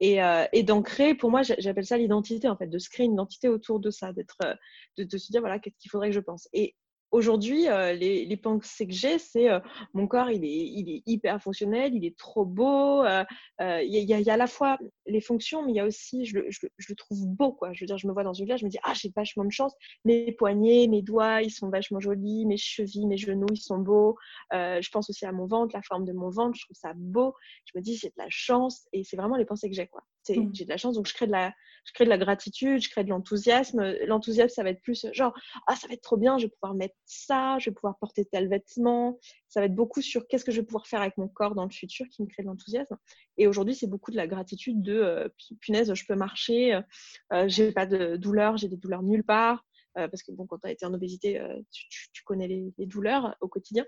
et, 0.00 0.22
euh, 0.22 0.44
et 0.52 0.64
créer, 0.82 1.14
pour 1.14 1.30
moi, 1.30 1.42
j'appelle 1.42 1.86
ça 1.86 1.96
l'identité, 1.96 2.48
en 2.48 2.56
fait, 2.56 2.66
de 2.66 2.78
se 2.78 2.90
créer 2.90 3.06
une 3.06 3.14
identité 3.14 3.48
autour 3.48 3.80
de 3.80 3.90
ça, 3.90 4.12
d'être, 4.12 4.36
euh, 4.44 4.54
de, 4.98 5.18
se 5.18 5.30
dire, 5.30 5.40
voilà, 5.40 5.58
qu'est-ce 5.58 5.76
qu'il 5.78 5.90
faudrait 5.90 6.08
que 6.08 6.14
je 6.14 6.20
pense. 6.20 6.48
Et 6.52 6.74
aujourd'hui, 7.14 7.68
euh, 7.68 7.92
les, 7.92 8.36
pensées 8.36 8.86
que 8.86 8.92
j'ai, 8.92 9.18
c'est 9.18 9.48
euh, 9.48 9.60
mon 9.94 10.06
corps, 10.06 10.30
il 10.30 10.44
est, 10.44 11.02
hyper 11.06 11.40
fonctionnel, 11.40 11.94
il 11.94 12.04
est 12.04 12.18
trop 12.18 12.44
beau. 12.44 13.04
Euh, 13.04 13.24
il 13.60 13.92
y, 13.94 14.30
a 14.30 14.32
à 14.32 14.36
la 14.36 14.46
fois 14.46 14.78
les 15.06 15.20
fonctions, 15.20 15.64
mais 15.64 15.72
il 15.72 15.76
y 15.76 15.80
a 15.80 15.86
aussi, 15.86 16.26
je, 16.26 16.38
le 16.38 16.94
trouve 16.96 17.26
beau. 17.28 17.52
Quoi. 17.52 17.72
Je 17.72 17.80
veux 17.80 17.86
dire, 17.86 17.98
je 17.98 18.08
me 18.08 18.12
vois 18.12 18.24
dans 18.24 18.32
une 18.32 18.46
glace, 18.46 18.60
je 18.60 18.64
me 18.64 18.70
dis, 18.70 18.78
ah, 18.82 18.92
j'ai 18.94 19.12
vachement 19.14 19.44
de 19.44 19.52
chance. 19.52 19.74
Mes 20.04 20.32
poignets, 20.32 20.88
mes 20.88 21.02
doigts, 21.02 21.40
ils 21.42 21.50
sont 21.50 21.70
vachement 21.70 22.00
jolis. 22.00 22.46
Mes 22.46 22.56
chevilles, 22.56 23.06
mes 23.06 23.16
genoux, 23.16 23.46
ils 23.52 23.56
sont 23.58 23.78
beaux. 23.78 24.16
je 24.52 24.90
pense 24.90 25.08
aussi 25.08 25.24
à 25.24 25.32
mon 25.32 25.46
ventre, 25.46 25.74
la 25.74 25.82
forme 25.82 26.04
de 26.04 26.12
mon 26.12 26.30
ventre, 26.30 26.58
je 26.58 26.64
trouve 26.64 26.76
ça 26.76 26.92
beau. 26.96 27.34
Je 27.66 27.78
me 27.78 27.82
dis, 27.82 27.96
j'ai 27.96 28.08
de 28.08 28.14
la 28.18 28.28
chance. 28.28 28.86
Et 28.92 29.04
c'est 29.04 29.16
vraiment 29.16 29.36
les 29.36 29.46
pensées 29.46 29.70
que 29.70 29.76
j'ai. 29.76 29.86
quoi. 29.86 30.02
Mmh. 30.28 30.50
J'ai 30.52 30.64
de 30.64 30.70
la 30.70 30.76
chance, 30.76 30.94
donc 30.94 31.06
je 31.06 31.14
crée 31.14 31.26
de 31.26 31.32
la, 31.32 31.52
je 31.84 31.92
crée 31.92 32.04
de 32.04 32.10
la 32.10 32.18
gratitude, 32.18 32.80
je 32.80 32.88
crée 32.88 33.04
de 33.04 33.10
l'enthousiasme. 33.10 33.94
L'enthousiasme, 34.06 34.54
ça 34.54 34.62
va 34.62 34.70
être 34.70 34.80
plus 34.80 35.06
genre, 35.12 35.34
ah, 35.66 35.76
ça 35.76 35.86
va 35.86 35.94
être 35.94 36.02
trop 36.02 36.16
bien, 36.16 36.38
je 36.38 36.46
vais 36.46 36.50
pouvoir 36.50 36.74
mettre 36.74 36.94
ça, 37.04 37.58
je 37.58 37.70
vais 37.70 37.74
pouvoir 37.74 37.98
porter 37.98 38.24
tel 38.24 38.48
vêtement. 38.48 39.18
Ça 39.48 39.60
va 39.60 39.66
être 39.66 39.74
beaucoup 39.74 40.00
sur 40.00 40.26
qu'est-ce 40.26 40.44
que 40.44 40.52
je 40.52 40.60
vais 40.60 40.66
pouvoir 40.66 40.86
faire 40.86 41.00
avec 41.00 41.16
mon 41.18 41.28
corps 41.28 41.54
dans 41.54 41.64
le 41.64 41.70
futur 41.70 42.06
qui 42.08 42.22
me 42.22 42.26
crée 42.26 42.42
de 42.42 42.48
l'enthousiasme. 42.48 42.96
Et 43.36 43.46
aujourd'hui, 43.46 43.74
c'est 43.74 43.86
beaucoup 43.86 44.10
de 44.10 44.16
la 44.16 44.26
gratitude 44.26 44.82
de, 44.82 44.94
euh, 44.94 45.28
punaise, 45.60 45.92
je 45.92 46.06
peux 46.06 46.16
marcher, 46.16 46.80
euh, 47.32 47.48
j'ai 47.48 47.72
pas 47.72 47.86
de 47.86 48.16
douleur, 48.16 48.56
j'ai 48.56 48.68
des 48.68 48.76
douleurs 48.76 49.02
nulle 49.02 49.24
part. 49.24 49.64
Euh, 49.96 50.08
parce 50.08 50.24
que 50.24 50.32
bon, 50.32 50.44
quand 50.46 50.58
tu 50.58 50.66
as 50.66 50.72
été 50.72 50.84
en 50.86 50.92
obésité, 50.92 51.40
tu, 51.70 52.24
connais 52.24 52.48
les 52.48 52.86
douleurs 52.86 53.36
au 53.40 53.48
quotidien. 53.48 53.84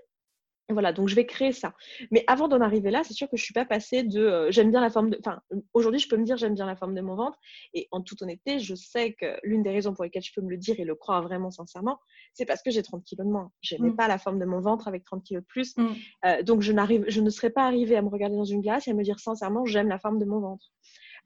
Voilà, 0.69 0.91
donc 0.91 1.07
je 1.07 1.15
vais 1.15 1.25
créer 1.25 1.53
ça. 1.53 1.73
Mais 2.11 2.25
avant 2.27 2.49
d'en 2.49 2.59
arriver 2.59 2.91
là, 2.91 3.01
c'est 3.05 3.13
sûr 3.13 3.29
que 3.29 3.37
je 3.37 3.41
ne 3.41 3.45
suis 3.45 3.53
pas 3.53 3.63
passée 3.63 4.03
de 4.03 4.19
euh, 4.19 4.51
j'aime 4.51 4.69
bien 4.69 4.81
la 4.81 4.89
forme 4.89 5.11
de. 5.11 5.17
Enfin, 5.19 5.39
aujourd'hui, 5.73 5.99
je 5.99 6.09
peux 6.09 6.17
me 6.17 6.25
dire 6.25 6.35
j'aime 6.35 6.55
bien 6.55 6.65
la 6.65 6.75
forme 6.75 6.93
de 6.93 6.99
mon 6.99 7.15
ventre. 7.15 7.39
Et 7.73 7.87
en 7.91 8.01
toute 8.01 8.21
honnêteté, 8.21 8.59
je 8.59 8.75
sais 8.75 9.13
que 9.13 9.37
l'une 9.43 9.63
des 9.63 9.69
raisons 9.69 9.93
pour 9.93 10.03
lesquelles 10.03 10.23
je 10.23 10.33
peux 10.35 10.41
me 10.41 10.49
le 10.49 10.57
dire 10.57 10.77
et 10.77 10.83
le 10.83 10.95
croire 10.95 11.23
vraiment 11.23 11.51
sincèrement, 11.51 11.99
c'est 12.33 12.45
parce 12.45 12.61
que 12.61 12.69
j'ai 12.69 12.83
30 12.83 13.05
kilos 13.05 13.25
de 13.25 13.31
moins. 13.31 13.49
Je 13.61 13.75
n'aimais 13.75 13.91
mm. 13.91 13.95
pas 13.95 14.09
la 14.09 14.17
forme 14.17 14.39
de 14.39 14.45
mon 14.45 14.59
ventre 14.59 14.89
avec 14.89 15.05
30 15.05 15.23
kilos 15.23 15.41
de 15.41 15.47
plus. 15.47 15.77
Mm. 15.77 15.87
Euh, 16.25 16.43
donc, 16.43 16.61
je, 16.61 16.73
je 17.07 17.21
ne 17.21 17.29
serais 17.29 17.49
pas 17.49 17.63
arrivée 17.65 17.95
à 17.95 18.01
me 18.01 18.09
regarder 18.09 18.35
dans 18.35 18.43
une 18.43 18.61
glace 18.61 18.89
et 18.89 18.91
à 18.91 18.93
me 18.93 19.03
dire 19.03 19.19
sincèrement 19.19 19.65
j'aime 19.65 19.87
la 19.87 19.99
forme 19.99 20.19
de 20.19 20.25
mon 20.25 20.41
ventre. 20.41 20.67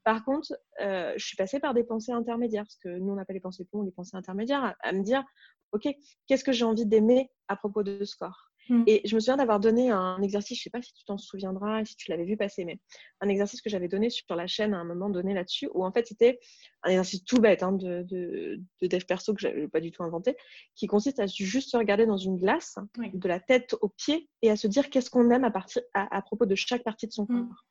Par 0.03 0.23
contre, 0.23 0.53
euh, 0.81 1.13
je 1.17 1.25
suis 1.25 1.35
passée 1.35 1.59
par 1.59 1.73
des 1.73 1.83
pensées 1.83 2.11
intermédiaires, 2.11 2.63
parce 2.63 2.77
que 2.77 2.89
nous, 2.99 3.13
on 3.13 3.17
appelle 3.17 3.35
les 3.35 3.41
pensées 3.41 3.65
ponts, 3.65 3.81
les 3.81 3.91
pensées 3.91 4.17
intermédiaires, 4.17 4.63
à, 4.63 4.75
à 4.81 4.93
me 4.93 5.03
dire, 5.03 5.23
OK, 5.71 5.87
qu'est-ce 6.27 6.43
que 6.43 6.51
j'ai 6.51 6.65
envie 6.65 6.85
d'aimer 6.85 7.31
à 7.47 7.55
propos 7.55 7.81
de 7.81 8.03
ce 8.03 8.15
corps? 8.15 8.50
Mm. 8.71 8.83
Et 8.87 9.01
je 9.03 9.15
me 9.15 9.19
souviens 9.19 9.35
d'avoir 9.35 9.59
donné 9.59 9.89
un 9.89 10.21
exercice, 10.21 10.57
je 10.57 10.61
ne 10.61 10.63
sais 10.63 10.69
pas 10.69 10.81
si 10.81 10.93
tu 10.93 11.03
t'en 11.03 11.17
souviendras, 11.17 11.83
si 11.83 11.97
tu 11.97 12.09
l'avais 12.09 12.23
vu 12.23 12.37
passer, 12.37 12.63
mais 12.63 12.79
un 13.19 13.27
exercice 13.27 13.61
que 13.61 13.69
j'avais 13.69 13.89
donné 13.89 14.09
sur 14.09 14.33
la 14.33 14.47
chaîne 14.47 14.73
à 14.73 14.77
un 14.77 14.85
moment 14.85 15.09
donné 15.09 15.33
là-dessus, 15.33 15.69
où 15.73 15.83
en 15.83 15.91
fait 15.91 16.07
c'était 16.07 16.39
un 16.83 16.91
exercice 16.91 17.25
tout 17.25 17.41
bête 17.41 17.63
hein, 17.63 17.73
de, 17.73 18.03
de, 18.03 18.61
dev 18.81 19.03
perso 19.03 19.33
que 19.33 19.41
je 19.41 19.49
n'avais 19.49 19.67
pas 19.67 19.81
du 19.81 19.91
tout 19.91 20.03
inventé, 20.03 20.37
qui 20.75 20.87
consiste 20.87 21.19
à 21.19 21.27
juste 21.27 21.71
se 21.71 21.75
regarder 21.75 22.05
dans 22.05 22.15
une 22.15 22.37
glace, 22.37 22.77
de 22.97 23.27
la 23.27 23.41
tête 23.41 23.75
aux 23.81 23.89
pieds, 23.89 24.29
et 24.41 24.49
à 24.49 24.55
se 24.55 24.67
dire 24.67 24.89
qu'est-ce 24.89 25.09
qu'on 25.09 25.29
aime 25.31 25.43
à, 25.43 25.51
partir, 25.51 25.81
à, 25.93 26.21
propos 26.21 26.45
de 26.45 26.55
chaque 26.55 26.83
partie 26.83 27.07
de 27.07 27.11
son 27.11 27.23
mm. 27.23 27.27
corps. 27.27 27.65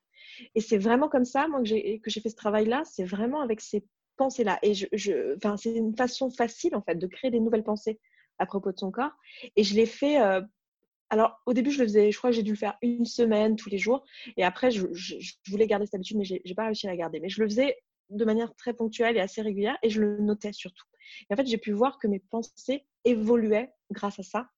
Et 0.54 0.60
c'est 0.60 0.78
vraiment 0.78 1.08
comme 1.08 1.24
ça, 1.24 1.48
moi, 1.48 1.60
que 1.62 1.66
j'ai 1.66 2.20
fait 2.20 2.28
ce 2.28 2.36
travail-là, 2.36 2.82
c'est 2.84 3.04
vraiment 3.04 3.40
avec 3.40 3.62
ces 3.62 3.86
pensées-là. 4.18 4.58
Et 4.62 4.74
je, 4.74 4.86
je 4.92 5.36
c'est 5.56 5.74
une 5.74 5.96
façon 5.96 6.30
facile, 6.30 6.76
en 6.76 6.82
fait, 6.82 6.96
de 6.96 7.06
créer 7.06 7.30
des 7.30 7.40
nouvelles 7.40 7.64
pensées 7.64 7.98
à 8.38 8.44
propos 8.44 8.70
de 8.70 8.78
son 8.78 8.90
corps. 8.90 9.12
Et 9.56 9.64
je 9.64 9.74
l'ai 9.74 9.86
fait 9.86 10.20
euh, 10.20 10.40
alors, 11.10 11.40
au 11.44 11.52
début, 11.52 11.72
je 11.72 11.80
le 11.80 11.86
faisais, 11.86 12.12
je 12.12 12.18
crois 12.18 12.30
que 12.30 12.36
j'ai 12.36 12.44
dû 12.44 12.52
le 12.52 12.56
faire 12.56 12.78
une 12.82 13.04
semaine 13.04 13.56
tous 13.56 13.68
les 13.68 13.78
jours. 13.78 14.04
Et 14.36 14.44
après, 14.44 14.70
je, 14.70 14.86
voulais 15.48 15.66
garder 15.66 15.86
cette 15.86 15.96
habitude, 15.96 16.16
mais 16.16 16.24
je 16.24 16.34
n'ai 16.34 16.54
pas 16.54 16.66
réussi 16.66 16.86
à 16.86 16.90
la 16.90 16.96
garder. 16.96 17.18
Mais 17.18 17.28
je 17.28 17.42
le 17.42 17.48
faisais 17.48 17.76
de 18.10 18.24
manière 18.24 18.54
très 18.54 18.74
ponctuelle 18.74 19.16
et 19.16 19.20
assez 19.20 19.42
régulière 19.42 19.76
et 19.82 19.90
je 19.90 20.00
le 20.00 20.18
notais 20.20 20.52
surtout. 20.52 20.86
Et 21.28 21.34
en 21.34 21.36
fait, 21.36 21.46
j'ai 21.46 21.58
pu 21.58 21.72
voir 21.72 21.98
que 21.98 22.06
mes 22.06 22.20
pensées 22.20 22.86
évoluaient 23.04 23.72
grâce 23.90 24.18
à 24.20 24.22
ça 24.22 24.48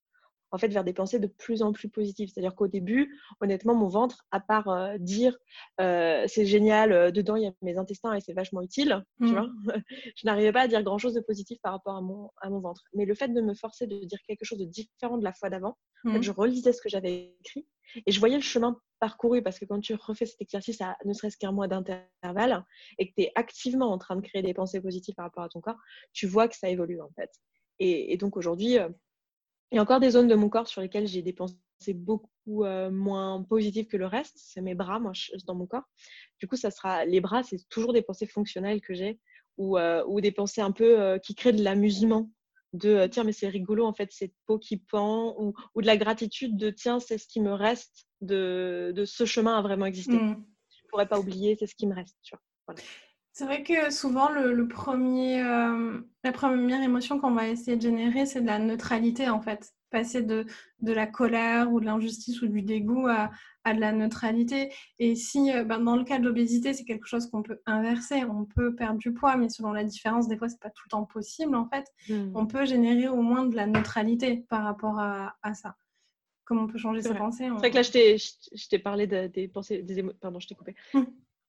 en 0.53 0.59
fait 0.59 0.67
vers 0.67 0.83
des 0.83 0.93
pensées 0.93 1.19
de 1.19 1.27
plus 1.27 1.63
en 1.63 1.73
plus 1.73 1.89
positives. 1.89 2.29
C'est-à-dire 2.31 2.55
qu'au 2.55 2.67
début, 2.67 3.19
honnêtement, 3.41 3.73
mon 3.73 3.87
ventre, 3.87 4.23
à 4.31 4.39
part 4.39 4.69
euh, 4.69 4.97
dire 4.99 5.35
euh, 5.81 6.23
c'est 6.27 6.45
génial, 6.45 6.93
euh, 6.93 7.11
dedans 7.11 7.35
il 7.35 7.43
y 7.43 7.47
a 7.47 7.51
mes 7.63 7.77
intestins 7.77 8.13
et 8.13 8.21
c'est 8.21 8.33
vachement 8.33 8.61
utile, 8.61 9.03
tu 9.19 9.27
mmh. 9.27 9.31
vois, 9.31 9.49
je 10.15 10.25
n'arrivais 10.25 10.51
pas 10.51 10.61
à 10.61 10.67
dire 10.67 10.83
grand-chose 10.83 11.15
de 11.15 11.21
positif 11.21 11.59
par 11.63 11.73
rapport 11.73 11.95
à 11.95 12.01
mon, 12.01 12.29
à 12.39 12.51
mon 12.51 12.59
ventre. 12.59 12.83
Mais 12.93 13.05
le 13.05 13.15
fait 13.15 13.29
de 13.29 13.41
me 13.41 13.55
forcer 13.55 13.87
de 13.87 14.05
dire 14.05 14.19
quelque 14.27 14.45
chose 14.45 14.59
de 14.59 14.65
différent 14.65 15.17
de 15.17 15.23
la 15.23 15.33
fois 15.33 15.49
d'avant, 15.49 15.75
mmh. 16.03 16.21
je 16.21 16.31
relisais 16.31 16.71
ce 16.71 16.81
que 16.81 16.89
j'avais 16.89 17.35
écrit 17.39 17.67
et 18.05 18.11
je 18.11 18.19
voyais 18.19 18.35
le 18.35 18.43
chemin 18.43 18.79
parcouru 18.99 19.41
parce 19.41 19.57
que 19.57 19.65
quand 19.65 19.79
tu 19.79 19.95
refais 19.95 20.27
cet 20.27 20.39
exercice 20.39 20.81
à 20.81 20.97
ne 21.03 21.13
serait-ce 21.13 21.37
qu'un 21.37 21.51
mois 21.51 21.67
d'intervalle 21.67 22.63
et 22.99 23.09
que 23.09 23.13
tu 23.17 23.23
es 23.23 23.31
activement 23.33 23.91
en 23.91 23.97
train 23.97 24.15
de 24.15 24.21
créer 24.21 24.43
des 24.43 24.53
pensées 24.53 24.81
positives 24.81 25.15
par 25.15 25.25
rapport 25.25 25.43
à 25.43 25.49
ton 25.49 25.61
corps, 25.61 25.79
tu 26.13 26.27
vois 26.27 26.47
que 26.47 26.55
ça 26.55 26.69
évolue 26.69 27.01
en 27.01 27.09
fait. 27.15 27.31
Et, 27.79 28.13
et 28.13 28.17
donc 28.17 28.37
aujourd'hui, 28.37 28.77
il 29.73 29.77
y 29.77 29.79
a 29.79 29.81
encore 29.81 29.99
des 29.99 30.11
zones 30.11 30.27
de 30.27 30.35
mon 30.35 30.49
corps 30.49 30.67
sur 30.67 30.81
lesquelles 30.81 31.07
j'ai 31.07 31.23
des 31.23 31.33
pensées 31.33 31.57
beaucoup 31.95 32.63
euh, 32.63 32.91
moins 32.91 33.41
positives 33.41 33.87
que 33.87 33.97
le 33.97 34.05
reste. 34.05 34.35
C'est 34.37 34.61
mes 34.61 34.75
bras, 34.75 34.99
moi, 34.99 35.13
dans 35.47 35.55
mon 35.55 35.65
corps. 35.65 35.89
Du 36.39 36.47
coup, 36.47 36.55
ça 36.55 36.69
sera 36.69 37.05
les 37.05 37.19
bras, 37.21 37.41
c'est 37.41 37.57
toujours 37.69 37.91
des 37.91 38.03
pensées 38.03 38.27
fonctionnelles 38.27 38.81
que 38.81 38.93
j'ai 38.93 39.19
ou, 39.57 39.79
euh, 39.79 40.03
ou, 40.07 40.21
des 40.21 40.31
pensées 40.31 40.61
un 40.61 40.71
peu 40.71 41.01
euh, 41.01 41.17
qui 41.17 41.33
créent 41.33 41.53
de 41.53 41.63
l'amusement. 41.63 42.29
De 42.73 43.07
tiens, 43.07 43.23
mais 43.23 43.33
c'est 43.33 43.47
rigolo 43.47 43.85
en 43.85 43.93
fait, 43.93 44.11
cette 44.11 44.33
peau 44.45 44.59
qui 44.59 44.77
pend, 44.77 45.35
ou, 45.39 45.53
ou, 45.73 45.81
de 45.81 45.87
la 45.87 45.97
gratitude 45.97 46.55
de 46.55 46.69
tiens, 46.69 46.99
c'est 46.99 47.17
ce 47.17 47.27
qui 47.27 47.39
me 47.39 47.53
reste 47.53 48.07
de, 48.21 48.93
de 48.95 49.05
ce 49.05 49.25
chemin 49.25 49.57
à 49.57 49.61
vraiment 49.61 49.85
exister. 49.87 50.13
Mmh. 50.13 50.43
Je 50.69 50.83
ne 50.83 50.89
pourrais 50.89 51.07
pas 51.07 51.19
oublier, 51.19 51.55
c'est 51.59 51.67
ce 51.67 51.75
qui 51.75 51.87
me 51.87 51.95
reste. 51.95 52.17
C'est 53.33 53.45
vrai 53.45 53.63
que 53.63 53.91
souvent, 53.91 54.29
le, 54.29 54.67
premier, 54.67 55.41
euh, 55.41 55.99
la 56.23 56.31
première 56.31 56.83
émotion 56.83 57.19
qu'on 57.19 57.31
va 57.31 57.47
essayer 57.49 57.75
de 57.75 57.81
générer, 57.81 58.27
c'est 58.27 58.41
de 58.41 58.45
la 58.45 58.59
neutralité, 58.59 59.27
en 59.27 59.41
fait. 59.41 59.73
Passer 59.89 60.21
de, 60.21 60.45
de 60.81 60.93
la 60.93 61.07
colère 61.07 61.71
ou 61.71 61.79
de 61.79 61.85
l'injustice 61.85 62.43
ou 62.43 62.47
du 62.47 62.61
dégoût 62.61 63.07
à, 63.07 63.31
à, 63.63 63.73
de 63.73 63.79
la 63.79 63.91
neutralité. 63.91 64.71
Et 64.99 65.15
si, 65.15 65.51
euh, 65.51 65.63
ben, 65.63 65.79
dans 65.79 65.95
le 65.95 66.03
cas 66.03 66.19
de 66.19 66.25
l'obésité, 66.25 66.73
c'est 66.73 66.83
quelque 66.83 67.07
chose 67.07 67.25
qu'on 67.25 67.41
peut 67.41 67.59
inverser, 67.65 68.23
on 68.23 68.45
peut 68.45 68.75
perdre 68.75 68.99
du 68.99 69.13
poids, 69.13 69.35
mais 69.35 69.49
selon 69.49 69.71
la 69.71 69.83
différence, 69.83 70.27
des 70.27 70.37
fois, 70.37 70.47
c'est 70.47 70.59
pas 70.59 70.69
tout 70.69 70.83
le 70.85 70.91
temps 70.91 71.05
possible, 71.05 71.55
en 71.55 71.67
fait. 71.67 71.85
Hmm. 72.09 72.33
On 72.35 72.45
peut 72.45 72.65
générer 72.65 73.07
au 73.07 73.23
moins 73.23 73.45
de 73.45 73.55
la 73.55 73.65
neutralité 73.65 74.45
par 74.47 74.63
rapport 74.63 74.99
à, 74.99 75.35
à 75.41 75.55
ça. 75.55 75.75
Comment 76.45 76.63
on 76.63 76.67
peut 76.67 76.77
changer 76.77 77.01
ses 77.01 77.15
pensées 77.15 77.45
C'est 77.45 77.49
vrai 77.49 77.71
que 77.71 77.77
là, 77.77 77.81
je 77.81 78.67
t'ai 78.67 78.79
parlé 78.79 79.07
des 79.07 79.47
pensées, 79.47 79.81
des 79.81 80.03
Pardon, 80.03 80.39
je 80.39 80.47
t'ai 80.47 80.55
coupé. 80.55 80.75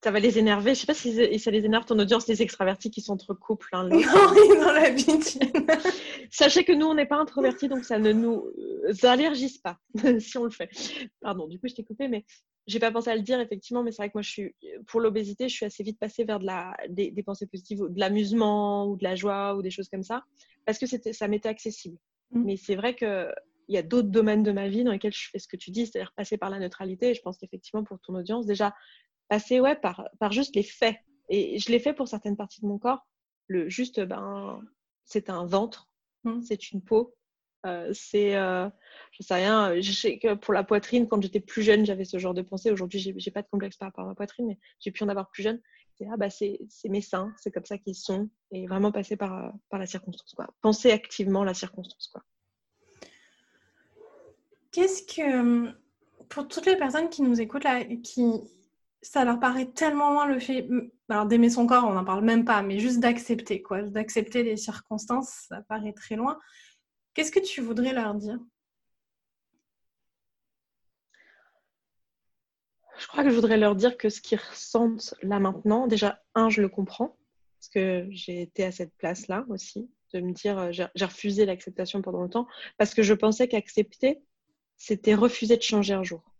Ça 0.04 0.10
va 0.10 0.20
les 0.20 0.38
énerver. 0.38 0.74
Je 0.74 0.80
sais 0.80 0.86
pas 0.86 0.92
si 0.92 1.38
ça 1.38 1.50
les 1.50 1.64
énerve 1.64 1.86
ton 1.86 1.98
audience, 1.98 2.28
les 2.28 2.42
extravertis 2.42 2.90
qui 2.90 3.00
sont 3.00 3.14
entre 3.14 3.32
couples. 3.32 3.70
Hein, 3.72 3.88
non, 3.88 3.98
dans 3.98 4.72
la 4.72 4.90
vie. 4.90 5.06
Sachez 6.30 6.62
que 6.62 6.72
nous, 6.72 6.84
on 6.84 6.92
n'est 6.92 7.06
pas 7.06 7.16
introvertis, 7.16 7.68
donc 7.68 7.86
ça 7.86 7.98
ne 7.98 8.12
nous 8.12 8.44
euh, 8.58 8.92
allergise 9.04 9.56
pas 9.56 9.78
si 10.18 10.36
on 10.36 10.44
le 10.44 10.50
fait. 10.50 10.68
Pardon, 11.22 11.48
du 11.48 11.58
coup, 11.58 11.68
je 11.68 11.74
t'ai 11.74 11.84
coupé, 11.84 12.08
mais 12.08 12.26
j'ai 12.66 12.80
pas 12.80 12.90
pensé 12.90 13.08
à 13.08 13.16
le 13.16 13.22
dire 13.22 13.40
effectivement, 13.40 13.82
mais 13.82 13.92
c'est 13.92 14.02
vrai 14.02 14.08
que 14.08 14.16
moi, 14.16 14.20
je 14.20 14.28
suis 14.28 14.54
pour 14.86 15.00
l'obésité, 15.00 15.48
je 15.48 15.54
suis 15.54 15.64
assez 15.64 15.82
vite 15.82 15.98
passée 15.98 16.24
vers 16.24 16.38
de 16.38 16.44
la, 16.44 16.76
des, 16.90 17.10
pensées 17.24 17.46
positives, 17.46 17.80
de 17.88 17.98
l'amusement 17.98 18.86
ou 18.86 18.98
de 18.98 19.04
la 19.04 19.14
joie 19.14 19.56
ou 19.56 19.62
des 19.62 19.70
choses 19.70 19.88
comme 19.88 20.02
ça, 20.02 20.22
parce 20.66 20.78
que 20.78 20.84
ça 20.86 21.28
m'était 21.28 21.48
accessible. 21.48 21.96
Mm. 22.30 22.44
Mais 22.44 22.56
c'est 22.58 22.74
vrai 22.74 22.94
que 22.94 23.32
il 23.68 23.74
y 23.74 23.78
a 23.78 23.82
d'autres 23.82 24.08
domaines 24.10 24.42
de 24.42 24.52
ma 24.52 24.68
vie 24.68 24.84
dans 24.84 24.92
lesquels 24.92 25.14
je 25.14 25.30
fais 25.30 25.38
ce 25.38 25.48
que 25.48 25.56
tu 25.56 25.70
dis, 25.70 25.86
c'est-à-dire 25.86 26.12
passer 26.14 26.36
par 26.36 26.50
la 26.50 26.58
neutralité. 26.58 27.08
Et 27.08 27.14
je 27.14 27.22
pense 27.22 27.38
qu'effectivement, 27.38 27.82
pour 27.82 27.98
ton 28.00 28.14
audience, 28.14 28.44
déjà, 28.44 28.74
passer 29.28 29.60
ouais, 29.60 29.76
par, 29.76 30.08
par 30.18 30.32
juste 30.32 30.54
les 30.56 30.62
faits. 30.62 30.96
Et 31.28 31.58
je 31.58 31.70
l'ai 31.70 31.78
fait 31.78 31.94
pour 31.94 32.08
certaines 32.08 32.36
parties 32.36 32.60
de 32.60 32.66
mon 32.66 32.78
corps. 32.78 33.06
Le 33.48 33.68
juste, 33.68 34.00
ben, 34.00 34.60
c'est 35.04 35.30
un 35.30 35.44
ventre, 35.44 35.88
mmh. 36.24 36.42
c'est 36.42 36.70
une 36.70 36.82
peau, 36.82 37.14
euh, 37.66 37.90
c'est, 37.94 38.36
euh, 38.36 38.68
je 39.10 39.22
sais 39.22 39.34
rien, 39.34 39.80
je 39.80 39.92
sais 39.92 40.18
que 40.18 40.34
pour 40.34 40.52
la 40.52 40.64
poitrine, 40.64 41.08
quand 41.08 41.22
j'étais 41.22 41.40
plus 41.40 41.62
jeune, 41.62 41.86
j'avais 41.86 42.04
ce 42.04 42.18
genre 42.18 42.34
de 42.34 42.42
pensée. 42.42 42.70
Aujourd'hui, 42.70 42.98
j'ai, 42.98 43.14
j'ai 43.16 43.30
pas 43.30 43.42
de 43.42 43.48
complexe 43.50 43.76
par 43.76 43.88
rapport 43.88 44.04
à 44.04 44.08
ma 44.08 44.14
poitrine, 44.14 44.46
mais 44.46 44.58
j'ai 44.80 44.90
pu 44.90 45.02
en 45.02 45.08
avoir 45.08 45.30
plus 45.30 45.42
jeune. 45.42 45.60
C'est, 45.96 46.06
ah, 46.12 46.16
bah, 46.16 46.28
c'est, 46.28 46.58
c'est 46.68 46.88
mes 46.88 47.00
seins, 47.00 47.32
c'est 47.38 47.52
comme 47.52 47.64
ça 47.64 47.78
qu'ils 47.78 47.94
sont, 47.94 48.28
et 48.50 48.66
vraiment 48.66 48.92
passer 48.92 49.16
par, 49.16 49.52
par 49.70 49.78
la 49.78 49.86
circonstance. 49.86 50.34
Quoi. 50.34 50.48
Penser 50.60 50.90
activement 50.90 51.44
la 51.44 51.54
circonstance. 51.54 52.08
Quoi. 52.08 52.22
Qu'est-ce 54.72 55.02
que, 55.04 55.72
pour 56.28 56.48
toutes 56.48 56.66
les 56.66 56.76
personnes 56.76 57.08
qui 57.10 57.22
nous 57.22 57.40
écoutent 57.40 57.64
là, 57.64 57.84
qui, 57.84 58.24
ça 59.04 59.24
leur 59.24 59.38
paraît 59.38 59.66
tellement 59.66 60.10
loin 60.10 60.26
le 60.26 60.40
fait. 60.40 60.66
Alors, 61.08 61.26
d'aimer 61.26 61.50
son 61.50 61.66
corps, 61.66 61.84
on 61.84 61.92
n'en 61.92 62.04
parle 62.04 62.24
même 62.24 62.44
pas, 62.44 62.62
mais 62.62 62.78
juste 62.78 63.00
d'accepter, 63.00 63.62
quoi. 63.62 63.82
D'accepter 63.82 64.42
les 64.42 64.56
circonstances, 64.56 65.46
ça 65.48 65.60
paraît 65.68 65.92
très 65.92 66.16
loin. 66.16 66.38
Qu'est-ce 67.12 67.30
que 67.30 67.40
tu 67.40 67.60
voudrais 67.60 67.92
leur 67.92 68.14
dire? 68.14 68.38
Je 72.96 73.06
crois 73.08 73.24
que 73.24 73.30
je 73.30 73.34
voudrais 73.34 73.58
leur 73.58 73.76
dire 73.76 73.96
que 73.98 74.08
ce 74.08 74.20
qu'ils 74.20 74.38
ressentent 74.38 75.14
là 75.22 75.38
maintenant, 75.38 75.86
déjà, 75.86 76.22
un, 76.34 76.48
je 76.48 76.62
le 76.62 76.68
comprends, 76.68 77.18
parce 77.58 77.68
que 77.68 78.06
j'ai 78.10 78.42
été 78.42 78.64
à 78.64 78.72
cette 78.72 78.94
place-là 78.96 79.44
aussi, 79.48 79.90
de 80.14 80.20
me 80.20 80.32
dire, 80.32 80.58
euh, 80.58 80.70
j'ai 80.72 81.04
refusé 81.04 81.44
l'acceptation 81.44 82.00
pendant 82.00 82.20
longtemps, 82.20 82.46
parce 82.78 82.94
que 82.94 83.02
je 83.02 83.12
pensais 83.14 83.48
qu'accepter, 83.48 84.22
c'était 84.78 85.14
refuser 85.14 85.56
de 85.56 85.62
changer 85.62 85.92
un 85.94 86.02
jour. 86.02 86.33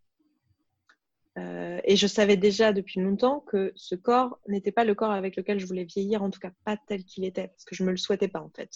Euh, 1.37 1.81
et 1.85 1.97
je 1.97 2.07
savais 2.07 2.37
déjà 2.37 2.73
depuis 2.73 3.01
longtemps 3.01 3.41
que 3.41 3.73
ce 3.75 3.95
corps 3.95 4.39
n'était 4.47 4.71
pas 4.73 4.85
le 4.85 4.95
corps 4.95 5.11
avec 5.11 5.37
lequel 5.37 5.59
je 5.59 5.67
voulais 5.67 5.85
vieillir, 5.85 6.23
en 6.23 6.31
tout 6.31 6.39
cas 6.39 6.53
pas 6.65 6.77
tel 6.87 7.05
qu'il 7.05 7.25
était, 7.25 7.49
parce 7.49 7.65
que 7.65 7.75
je 7.75 7.83
ne 7.83 7.89
me 7.89 7.91
le 7.93 7.97
souhaitais 7.97 8.29
pas 8.29 8.41
en 8.41 8.51
fait. 8.51 8.71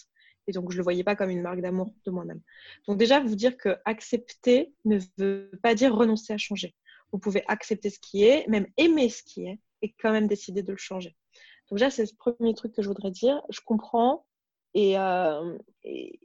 Et 0.49 0.53
donc, 0.53 0.71
je 0.71 0.77
ne 0.77 0.79
le 0.79 0.83
voyais 0.83 1.05
pas 1.05 1.15
comme 1.15 1.29
une 1.29 1.43
marque 1.43 1.61
d'amour 1.61 1.95
de 2.07 2.11
moi-même. 2.11 2.41
Donc, 2.89 2.97
déjà, 2.97 3.21
vous 3.21 3.37
dire 3.37 3.57
que 3.57 3.77
accepter 3.85 4.73
ne 4.87 4.99
veut 5.19 5.51
pas 5.63 5.75
dire 5.75 5.95
renoncer 5.95 6.33
à 6.33 6.39
changer. 6.39 6.75
Vous 7.13 7.19
pouvez 7.19 7.45
accepter 7.49 7.91
ce 7.91 7.99
qui 7.99 8.25
est, 8.25 8.49
même 8.49 8.67
aimer 8.79 9.11
ce 9.11 9.23
qui 9.23 9.47
est, 9.47 9.61
et 9.83 9.95
quand 10.01 10.11
même 10.11 10.27
décider 10.27 10.63
de 10.63 10.73
le 10.73 10.79
changer. 10.79 11.15
Donc, 11.69 11.79
déjà, 11.79 11.91
c'est 11.91 12.03
le 12.03 12.17
premier 12.17 12.55
truc 12.55 12.73
que 12.73 12.81
je 12.81 12.89
voudrais 12.89 13.11
dire. 13.11 13.43
Je 13.51 13.61
comprends 13.61 14.25
et, 14.73 14.99
euh, 14.99 15.59
et, 15.85 16.19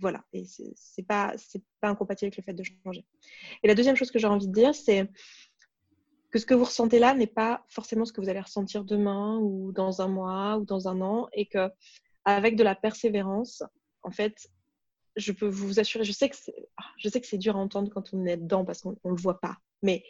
voilà. 0.00 0.24
Et 0.32 0.44
c'est 0.76 1.02
pas, 1.02 1.34
pas 1.80 1.88
incompatible 1.88 2.26
avec 2.26 2.36
le 2.36 2.42
fait 2.44 2.54
de 2.54 2.62
changer. 2.84 3.04
Et 3.64 3.68
la 3.68 3.74
deuxième 3.74 3.96
chose 3.96 4.12
que 4.12 4.20
j'ai 4.20 4.28
envie 4.28 4.46
de 4.46 4.52
dire, 4.52 4.76
c'est 4.76 5.10
que 6.30 6.38
ce 6.38 6.46
que 6.46 6.54
vous 6.54 6.64
ressentez 6.64 6.98
là 6.98 7.14
n'est 7.14 7.26
pas 7.26 7.64
forcément 7.68 8.04
ce 8.04 8.12
que 8.12 8.20
vous 8.20 8.28
allez 8.28 8.40
ressentir 8.40 8.84
demain 8.84 9.38
ou 9.38 9.72
dans 9.72 10.02
un 10.02 10.08
mois 10.08 10.58
ou 10.58 10.64
dans 10.64 10.88
un 10.88 11.00
an 11.00 11.28
et 11.32 11.46
que 11.46 11.70
avec 12.24 12.56
de 12.56 12.64
la 12.64 12.74
persévérance, 12.74 13.62
en 14.02 14.10
fait, 14.10 14.48
je 15.16 15.32
peux 15.32 15.46
vous 15.46 15.80
assurer, 15.80 16.04
je 16.04 16.12
sais 16.12 16.28
que 16.28 16.36
c'est, 16.36 16.68
ah, 16.76 16.84
je 16.98 17.08
sais 17.08 17.20
que 17.20 17.26
c'est 17.26 17.38
dur 17.38 17.56
à 17.56 17.60
entendre 17.60 17.90
quand 17.90 18.12
on 18.12 18.26
est 18.26 18.36
dedans 18.36 18.64
parce 18.64 18.82
qu'on 18.82 18.90
ne 18.90 19.10
le 19.10 19.20
voit 19.20 19.40
pas, 19.40 19.56
mais 19.82 20.04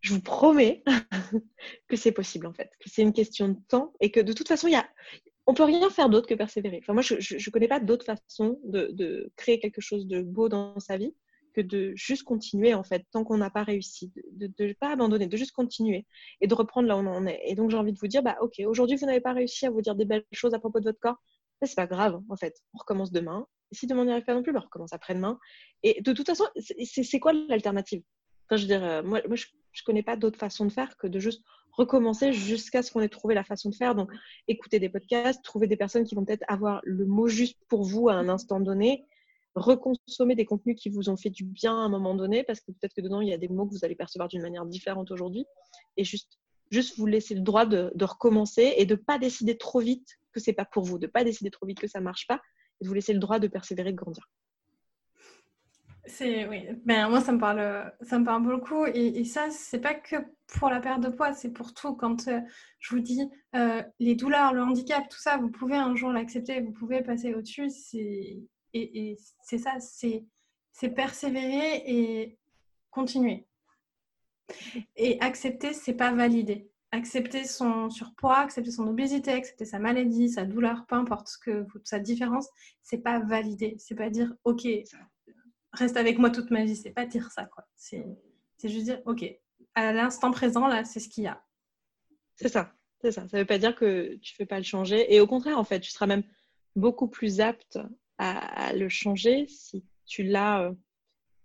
je 0.00 0.14
vous 0.14 0.20
promets 0.20 0.84
que 1.88 1.96
c'est 1.96 2.12
possible 2.12 2.46
en 2.46 2.52
fait, 2.52 2.70
que 2.78 2.88
c'est 2.88 3.02
une 3.02 3.12
question 3.12 3.48
de 3.48 3.58
temps 3.68 3.92
et 4.00 4.10
que 4.10 4.20
de 4.20 4.32
toute 4.32 4.48
façon, 4.48 4.68
il 4.68 4.72
y 4.72 4.76
a, 4.76 4.88
on 5.46 5.54
peut 5.54 5.64
rien 5.64 5.90
faire 5.90 6.08
d'autre 6.08 6.28
que 6.28 6.34
persévérer. 6.34 6.78
Enfin, 6.82 6.92
moi, 6.92 7.02
je 7.02 7.14
ne 7.14 7.50
connais 7.50 7.68
pas 7.68 7.80
d'autre 7.80 8.04
façon 8.04 8.60
de, 8.64 8.88
de, 8.92 9.32
créer 9.36 9.58
quelque 9.58 9.80
chose 9.80 10.06
de 10.06 10.22
beau 10.22 10.48
dans 10.48 10.78
sa 10.78 10.96
vie 10.96 11.14
que 11.52 11.60
de 11.60 11.92
juste 11.94 12.22
continuer 12.24 12.74
en 12.74 12.82
fait, 12.82 13.04
tant 13.10 13.24
qu'on 13.24 13.38
n'a 13.38 13.50
pas 13.50 13.62
réussi, 13.62 14.12
de 14.32 14.50
ne 14.58 14.72
pas 14.72 14.92
abandonner, 14.92 15.26
de 15.26 15.36
juste 15.36 15.52
continuer 15.52 16.06
et 16.40 16.46
de 16.46 16.54
reprendre 16.54 16.88
là 16.88 16.96
où 16.96 17.00
on 17.00 17.06
en 17.06 17.26
est. 17.26 17.40
Et 17.46 17.54
donc 17.54 17.70
j'ai 17.70 17.76
envie 17.76 17.92
de 17.92 17.98
vous 17.98 18.06
dire, 18.06 18.22
bah 18.22 18.36
ok, 18.40 18.60
aujourd'hui 18.66 18.96
vous 18.96 19.06
n'avez 19.06 19.20
pas 19.20 19.32
réussi 19.32 19.66
à 19.66 19.70
vous 19.70 19.82
dire 19.82 19.94
des 19.94 20.04
belles 20.04 20.24
choses 20.32 20.54
à 20.54 20.58
propos 20.58 20.80
de 20.80 20.84
votre 20.84 21.00
corps, 21.00 21.16
c'est 21.62 21.76
pas 21.76 21.86
grave 21.86 22.20
en 22.28 22.36
fait, 22.36 22.54
on 22.74 22.78
recommence 22.78 23.12
demain. 23.12 23.46
Et 23.72 23.76
si 23.76 23.86
demain 23.86 24.02
on 24.02 24.04
n'y 24.04 24.12
arrive 24.12 24.24
pas 24.24 24.34
non 24.34 24.42
plus, 24.42 24.52
bah, 24.52 24.60
on 24.62 24.64
recommence 24.64 24.92
après-demain. 24.92 25.38
Et 25.82 26.00
de 26.02 26.12
toute 26.12 26.26
façon, 26.26 26.44
c'est 26.56 27.20
quoi 27.20 27.32
l'alternative? 27.32 28.02
Enfin, 28.46 28.56
Je 28.56 28.62
veux 28.62 28.68
dire, 28.68 28.84
euh, 28.84 29.02
moi, 29.02 29.20
moi 29.26 29.36
je, 29.36 29.46
ne 29.46 29.84
connais 29.84 30.02
pas 30.02 30.16
d'autre 30.16 30.38
façon 30.38 30.64
de 30.64 30.72
faire 30.72 30.96
que 30.96 31.06
de 31.06 31.20
juste 31.20 31.42
recommencer 31.72 32.32
jusqu'à 32.32 32.82
ce 32.82 32.90
qu'on 32.90 33.00
ait 33.00 33.08
trouvé 33.08 33.34
la 33.34 33.44
façon 33.44 33.70
de 33.70 33.74
faire. 33.74 33.94
Donc, 33.94 34.10
écouter 34.48 34.80
des 34.80 34.88
podcasts, 34.88 35.42
trouver 35.44 35.68
des 35.68 35.76
personnes 35.76 36.04
qui 36.04 36.14
vont 36.14 36.24
peut-être 36.24 36.44
avoir 36.48 36.80
le 36.84 37.06
mot 37.06 37.28
juste 37.28 37.58
pour 37.68 37.84
vous 37.84 38.08
à 38.08 38.14
un 38.14 38.28
instant 38.28 38.58
donné, 38.58 39.06
reconsommer 39.54 40.34
des 40.34 40.44
contenus 40.44 40.76
qui 40.80 40.90
vous 40.90 41.10
ont 41.10 41.16
fait 41.16 41.30
du 41.30 41.44
bien 41.44 41.72
à 41.72 41.80
un 41.80 41.88
moment 41.88 42.14
donné, 42.14 42.44
parce 42.44 42.60
que 42.60 42.72
peut-être 42.72 42.94
que 42.94 43.00
dedans, 43.00 43.20
il 43.20 43.28
y 43.28 43.32
a 43.32 43.38
des 43.38 43.48
mots 43.48 43.66
que 43.66 43.72
vous 43.72 43.84
allez 43.84 43.96
percevoir 43.96 44.28
d'une 44.28 44.42
manière 44.42 44.64
différente 44.66 45.10
aujourd'hui, 45.10 45.44
et 45.96 46.04
juste, 46.04 46.38
juste 46.70 46.98
vous 46.98 47.06
laisser 47.06 47.34
le 47.34 47.40
droit 47.40 47.66
de, 47.66 47.92
recommencer 48.04 48.74
et 48.76 48.86
de 48.86 48.94
ne 48.94 49.00
pas 49.00 49.18
décider 49.18 49.56
trop 49.58 49.80
vite 49.80 50.18
que 50.32 50.40
c'est 50.40 50.52
pas 50.52 50.64
pour 50.64 50.84
vous, 50.84 50.98
de 50.98 51.06
ne 51.06 51.10
pas 51.10 51.24
décider 51.24 51.50
trop 51.50 51.66
vite 51.66 51.80
que 51.80 51.88
ça 51.88 52.00
marche 52.00 52.26
pas, 52.26 52.40
et 52.80 52.84
de 52.84 52.88
vous 52.88 52.94
laisser 52.94 53.12
le 53.12 53.18
droit 53.18 53.38
de 53.38 53.48
persévérer, 53.48 53.92
de 53.92 53.96
grandir. 53.96 54.28
C'est 56.06 56.48
oui, 56.48 56.66
ben, 56.84 57.08
moi 57.08 57.20
ça 57.20 57.30
me 57.30 57.38
parle, 57.38 57.92
ça 58.00 58.18
me 58.18 58.24
parle 58.24 58.42
beaucoup 58.42 58.86
et, 58.86 59.20
et 59.20 59.24
ça 59.24 59.50
c'est 59.50 59.80
pas 59.80 59.94
que 59.94 60.16
pour 60.46 60.68
la 60.70 60.80
perte 60.80 61.02
de 61.02 61.08
poids, 61.08 61.32
c'est 61.32 61.50
pour 61.50 61.74
tout. 61.74 61.94
Quand 61.94 62.26
euh, 62.28 62.40
je 62.78 62.94
vous 62.94 63.00
dis 63.00 63.28
euh, 63.54 63.82
les 63.98 64.14
douleurs, 64.14 64.52
le 64.52 64.62
handicap, 64.62 65.08
tout 65.08 65.18
ça, 65.18 65.36
vous 65.36 65.50
pouvez 65.50 65.76
un 65.76 65.94
jour 65.94 66.10
l'accepter, 66.10 66.60
vous 66.60 66.72
pouvez 66.72 67.02
passer 67.02 67.34
au-dessus. 67.34 67.70
C'est 67.70 68.38
et, 68.74 69.16
c'est 69.42 69.58
ça, 69.58 69.76
c'est 69.80 70.88
persévérer 70.90 71.82
et 71.86 72.38
continuer. 72.90 73.46
Et 74.96 75.20
accepter, 75.20 75.72
c'est 75.72 75.94
pas 75.94 76.12
valider. 76.12 76.70
Accepter 76.92 77.44
son 77.44 77.88
surpoids, 77.88 78.38
accepter 78.38 78.72
son 78.72 78.88
obésité, 78.88 79.30
accepter 79.32 79.64
sa 79.64 79.78
maladie, 79.78 80.28
sa 80.28 80.44
douleur, 80.44 80.86
peu 80.86 80.96
importe 80.96 81.30
sa 81.84 82.00
différence, 82.00 82.48
c'est 82.82 82.98
pas 82.98 83.20
valider. 83.20 83.76
C'est 83.78 83.94
pas 83.94 84.10
dire 84.10 84.34
ok, 84.42 84.66
reste 85.72 85.96
avec 85.96 86.18
moi 86.18 86.30
toute 86.30 86.50
ma 86.50 86.64
vie. 86.64 86.74
C'est 86.74 86.90
pas 86.90 87.06
dire 87.06 87.30
ça 87.30 87.44
quoi. 87.44 87.64
C'est 87.76 88.04
juste 88.64 88.84
dire 88.86 89.00
ok, 89.06 89.24
à 89.74 89.92
l'instant 89.92 90.32
présent 90.32 90.66
là, 90.66 90.84
c'est 90.84 90.98
ce 90.98 91.08
qu'il 91.08 91.24
y 91.24 91.28
a. 91.28 91.44
C'est 92.34 92.48
ça, 92.48 92.72
c'est 93.00 93.12
ça. 93.12 93.28
Ça 93.28 93.38
veut 93.38 93.46
pas 93.46 93.58
dire 93.58 93.76
que 93.76 94.16
tu 94.16 94.34
fais 94.34 94.46
pas 94.46 94.58
le 94.58 94.64
changer. 94.64 95.14
Et 95.14 95.20
au 95.20 95.28
contraire, 95.28 95.58
en 95.58 95.64
fait, 95.64 95.78
tu 95.78 95.90
seras 95.90 96.06
même 96.06 96.24
beaucoup 96.74 97.06
plus 97.06 97.40
apte 97.40 97.78
à, 98.20 98.72
le 98.74 98.88
changer 98.88 99.46
si 99.48 99.82
tu 100.06 100.22
l'as 100.22 100.62
euh, 100.62 100.72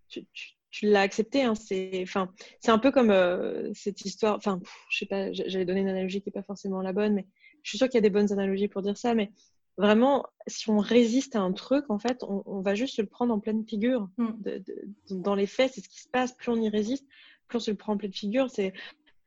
tu, 0.10 0.25
tu, 0.72 0.88
l'as 0.88 1.01
accepté. 1.01 1.44
Hein. 1.44 1.55
C'est 1.55 2.03
enfin, 2.03 2.29
un 2.68 2.79
peu 2.79 2.92
comme 2.92 3.11
euh, 3.11 3.72
cette 3.74 4.03
histoire. 4.03 4.35
Enfin, 4.35 4.59
je 4.90 4.98
sais 4.98 5.05
pas, 5.05 5.31
j'allais 5.31 5.66
donner 5.66 5.81
une 5.81 5.88
analogie 5.88 6.22
qui 6.22 6.27
n'est 6.27 6.33
pas 6.33 6.44
forcément 6.44 6.81
la 6.81 6.94
bonne, 6.94 7.14
mais 7.14 7.25
je 7.64 7.70
suis 7.70 7.77
sûre 7.77 7.88
qu'il 7.88 7.96
y 7.96 8.00
a 8.00 8.01
des 8.01 8.09
bonnes 8.09 8.31
analogies 8.31 8.68
pour 8.68 8.81
dire 8.81 8.98
ça. 8.98 9.16
Mais 9.16 9.31
vraiment, 9.77 10.25
si 10.48 10.70
on 10.70 10.79
résiste 10.79 11.35
à 11.35 11.40
un 11.40 11.53
truc, 11.53 11.90
en 11.90 11.98
fait, 11.98 12.24
on, 12.24 12.61
va 12.61 12.75
juste 12.75 12.98
le 12.98 13.05
prendre 13.05 13.33
en 13.33 13.40
pleine 13.40 13.66
figure. 13.66 14.09
Mm. 14.18 14.31
De, 14.40 14.64
dans 15.11 15.35
les 15.35 15.48
faits, 15.48 15.72
c'est 15.74 15.81
ce 15.81 15.90
qui 15.90 16.01
se 16.01 16.09
passe. 16.09 16.33
Plus 16.33 16.51
on 16.51 16.61
y 16.61 16.68
résiste, 16.68 17.07
plus 17.48 17.57
on 17.57 17.61
se 17.61 17.72
le 17.72 17.77
prend 17.77 17.94
en 17.94 17.98
pleine 17.98 18.14
figure. 18.14 18.50
C'est 18.50 18.74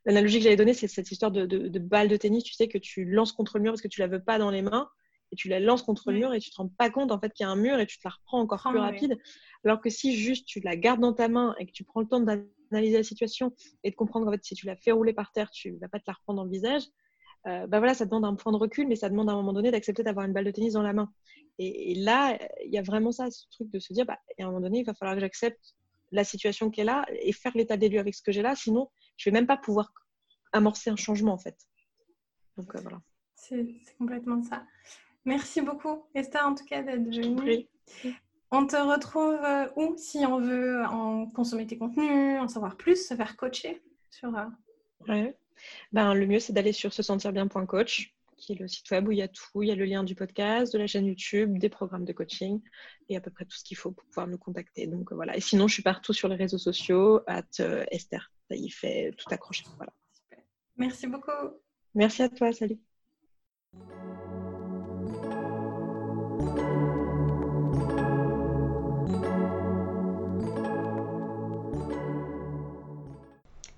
l'analogie 0.05 0.39
que 0.39 0.45
j'avais 0.45 0.57
donnée, 0.57 0.75
c'est 0.75 0.89
cette 0.89 1.11
histoire 1.11 1.33
de, 1.33 1.47
de, 1.47 1.79
balle 1.79 2.09
de 2.09 2.17
tennis. 2.17 2.45
Tu 2.45 2.53
sais 2.53 2.69
que 2.69 2.79
tu 2.79 3.07
lances 3.07 3.33
contre 3.33 3.57
le 3.57 3.63
mur 3.63 3.73
parce 3.73 3.83
que 3.83 3.89
tu 3.89 4.01
la 4.01 4.07
veux 4.07 4.23
pas 4.23 4.39
dans 4.39 4.51
les 4.51 4.63
mains 4.63 4.91
et 5.33 5.37
tu 5.37 5.49
la 5.49 5.61
lances 5.61 5.83
contre 5.83 6.11
le 6.11 6.19
mur 6.19 6.35
et 6.35 6.41
tu 6.41 6.51
te 6.51 6.57
rends 6.57 6.69
pas 6.69 6.91
compte 6.91 7.13
en 7.13 7.19
fait 7.19 7.33
qu'il 7.33 7.45
y 7.45 7.47
a 7.47 7.51
un 7.51 7.57
mur 7.57 7.79
et 7.79 7.87
tu 7.87 7.99
te 7.99 8.03
la 8.05 8.11
reprends 8.11 8.41
encore 8.41 8.63
plus 8.63 8.79
rapide. 8.79 9.19
Alors 9.65 9.81
que 9.81 9.91
si 9.91 10.17
juste 10.17 10.47
tu 10.47 10.61
la 10.61 10.77
gardes 10.77 11.01
dans 11.01 11.13
ta 11.13 11.29
main 11.29 11.55
et 11.59 11.67
que 11.67 11.73
tu 11.73 11.85
prends 11.85 12.01
le 12.01 12.07
temps 12.07 12.21
d'analyser 12.21 12.97
la 12.97 13.03
situation 13.03 13.55
et 13.85 13.91
de 13.91 13.97
comprendre 13.97 14.27
qu'en 14.27 14.33
fait 14.33 14.45
si 14.45 14.55
tu 14.55 14.67
la 14.67 14.77
fais 14.77 14.93
rouler 14.93 15.13
par 15.13 15.33
terre, 15.33 15.51
tu 15.51 15.77
vas 15.79 15.89
pas 15.89 15.99
te 15.99 16.05
la 16.07 16.15
reprendre 16.15 16.39
dans 16.39 16.45
le 16.45 16.51
visage. 16.51 16.83
Euh, 17.47 17.67
bah 17.67 17.79
voilà, 17.79 17.95
ça 17.95 18.05
demande 18.05 18.25
un 18.25 18.35
point 18.35 18.53
de 18.53 18.59
recul, 18.59 18.89
mais 18.89 18.97
ça 18.97 19.09
demande 19.09 19.31
à 19.31 19.33
un 19.33 19.37
moment 19.37 19.53
donné 19.53 19.71
d'accepter 19.71 20.03
d'avoir 20.03 20.27
une 20.27 20.33
balle 20.33 20.45
de 20.45 20.51
tennis 20.51 20.73
dans 20.73 20.83
la 20.83 20.93
main. 20.93 21.13
Et, 21.61 21.95
là, 21.97 22.39
il 22.65 22.73
y 22.73 22.79
a 22.79 22.83
vraiment 22.83 23.11
ça, 23.11 23.31
ce 23.31 23.45
truc 23.51 23.69
de 23.71 23.81
se 23.81 23.93
dire, 23.93 24.07
bah, 24.07 24.19
à 24.39 24.43
un 24.43 24.47
moment 24.47 24.61
donné, 24.61 24.81
il 24.81 24.85
va 24.85 24.95
falloir 24.95 25.17
que 25.17 25.21
j'accepte 25.21 25.75
la 26.13 26.25
situation 26.25 26.71
qui 26.71 26.81
est 26.81 26.85
là 26.85 27.05
et 27.21 27.33
faire 27.33 27.53
l'état 27.55 27.77
des 27.77 27.89
lieux 27.89 27.99
avec 27.99 28.15
ce 28.15 28.23
que 28.23 28.33
j'ai 28.33 28.43
là, 28.43 28.55
sinon 28.55 28.91
je 29.17 29.29
vais 29.29 29.35
même 29.35 29.47
pas 29.47 29.57
pouvoir 29.57 29.93
amorcer 30.53 30.91
un 30.91 30.97
changement 30.97 31.33
en 31.33 31.39
fait. 31.39 31.57
Donc 32.57 32.75
euh, 32.75 32.81
voilà. 32.81 33.01
C'est 33.35 33.67
complètement 33.99 34.43
ça. 34.43 34.67
Merci 35.29 35.61
beaucoup, 35.61 36.07
Esther, 36.15 36.47
en 36.47 36.55
tout 36.55 36.65
cas, 36.65 36.83
d'être 36.83 37.05
venue. 37.05 37.69
On 38.51 38.67
te 38.67 38.77
retrouve 38.77 39.39
euh, 39.45 39.69
où 39.77 39.95
si 39.99 40.25
on 40.25 40.41
veut 40.41 40.83
en 40.87 41.27
consommer 41.27 41.67
tes 41.67 41.77
contenus, 41.77 42.41
en 42.41 42.49
savoir 42.49 42.79
plus, 42.79 43.07
se 43.07 43.15
faire 43.15 43.37
coacher 43.37 43.83
sur. 44.09 44.35
Euh, 44.35 45.31
ben, 45.93 46.15
le 46.15 46.27
mieux, 46.27 46.39
c'est 46.39 46.55
d'aller 46.55 46.73
sur 46.73 46.95
se 46.95 47.03
sentir 47.03 47.35
bien.coach, 47.35 48.15
qui 48.39 48.53
est 48.53 48.59
le 48.59 48.69
site 48.69 48.91
web 48.91 49.07
où 49.07 49.13
il 49.13 49.19
y 49.19 49.23
a 49.23 49.29
tout. 49.29 49.63
Il 49.63 49.69
y 49.69 49.71
a 49.71 49.75
le 49.75 49.85
lien 49.85 50.03
du 50.03 50.15
podcast, 50.15 50.73
de 50.73 50.79
la 50.79 50.87
chaîne 50.87 51.05
YouTube, 51.05 51.59
des 51.59 51.69
programmes 51.69 52.07
de 52.07 52.15
coaching 52.15 52.63
et 53.11 53.17
à 53.19 53.21
peu 53.21 53.31
près 53.31 53.45
tout 53.45 53.59
ce 53.59 53.65
qu'il 53.65 53.77
faut 53.77 53.91
pour 53.93 54.07
pouvoir 54.07 54.29
nous 54.29 54.39
contacter. 54.39 54.87
Donc 54.87 55.13
voilà. 55.13 55.37
Et 55.37 55.43
sinon, 55.43 55.69
je 55.69 55.75
suis 55.75 55.83
partout 55.83 56.15
sur 56.15 56.29
les 56.29 56.37
réseaux 56.37 56.57
sociaux, 56.57 57.21
at 57.27 57.43
euh, 57.61 57.85
Esther. 57.91 58.33
Ça 58.51 58.57
y 58.57 58.71
fait 58.71 59.13
tout 59.19 59.27
accroché. 59.31 59.67
Voilà. 59.77 59.93
Merci 60.77 61.07
beaucoup. 61.07 61.33
Merci 61.95 62.23
à 62.23 62.31
toi. 62.31 62.51
Salut. 62.51 62.79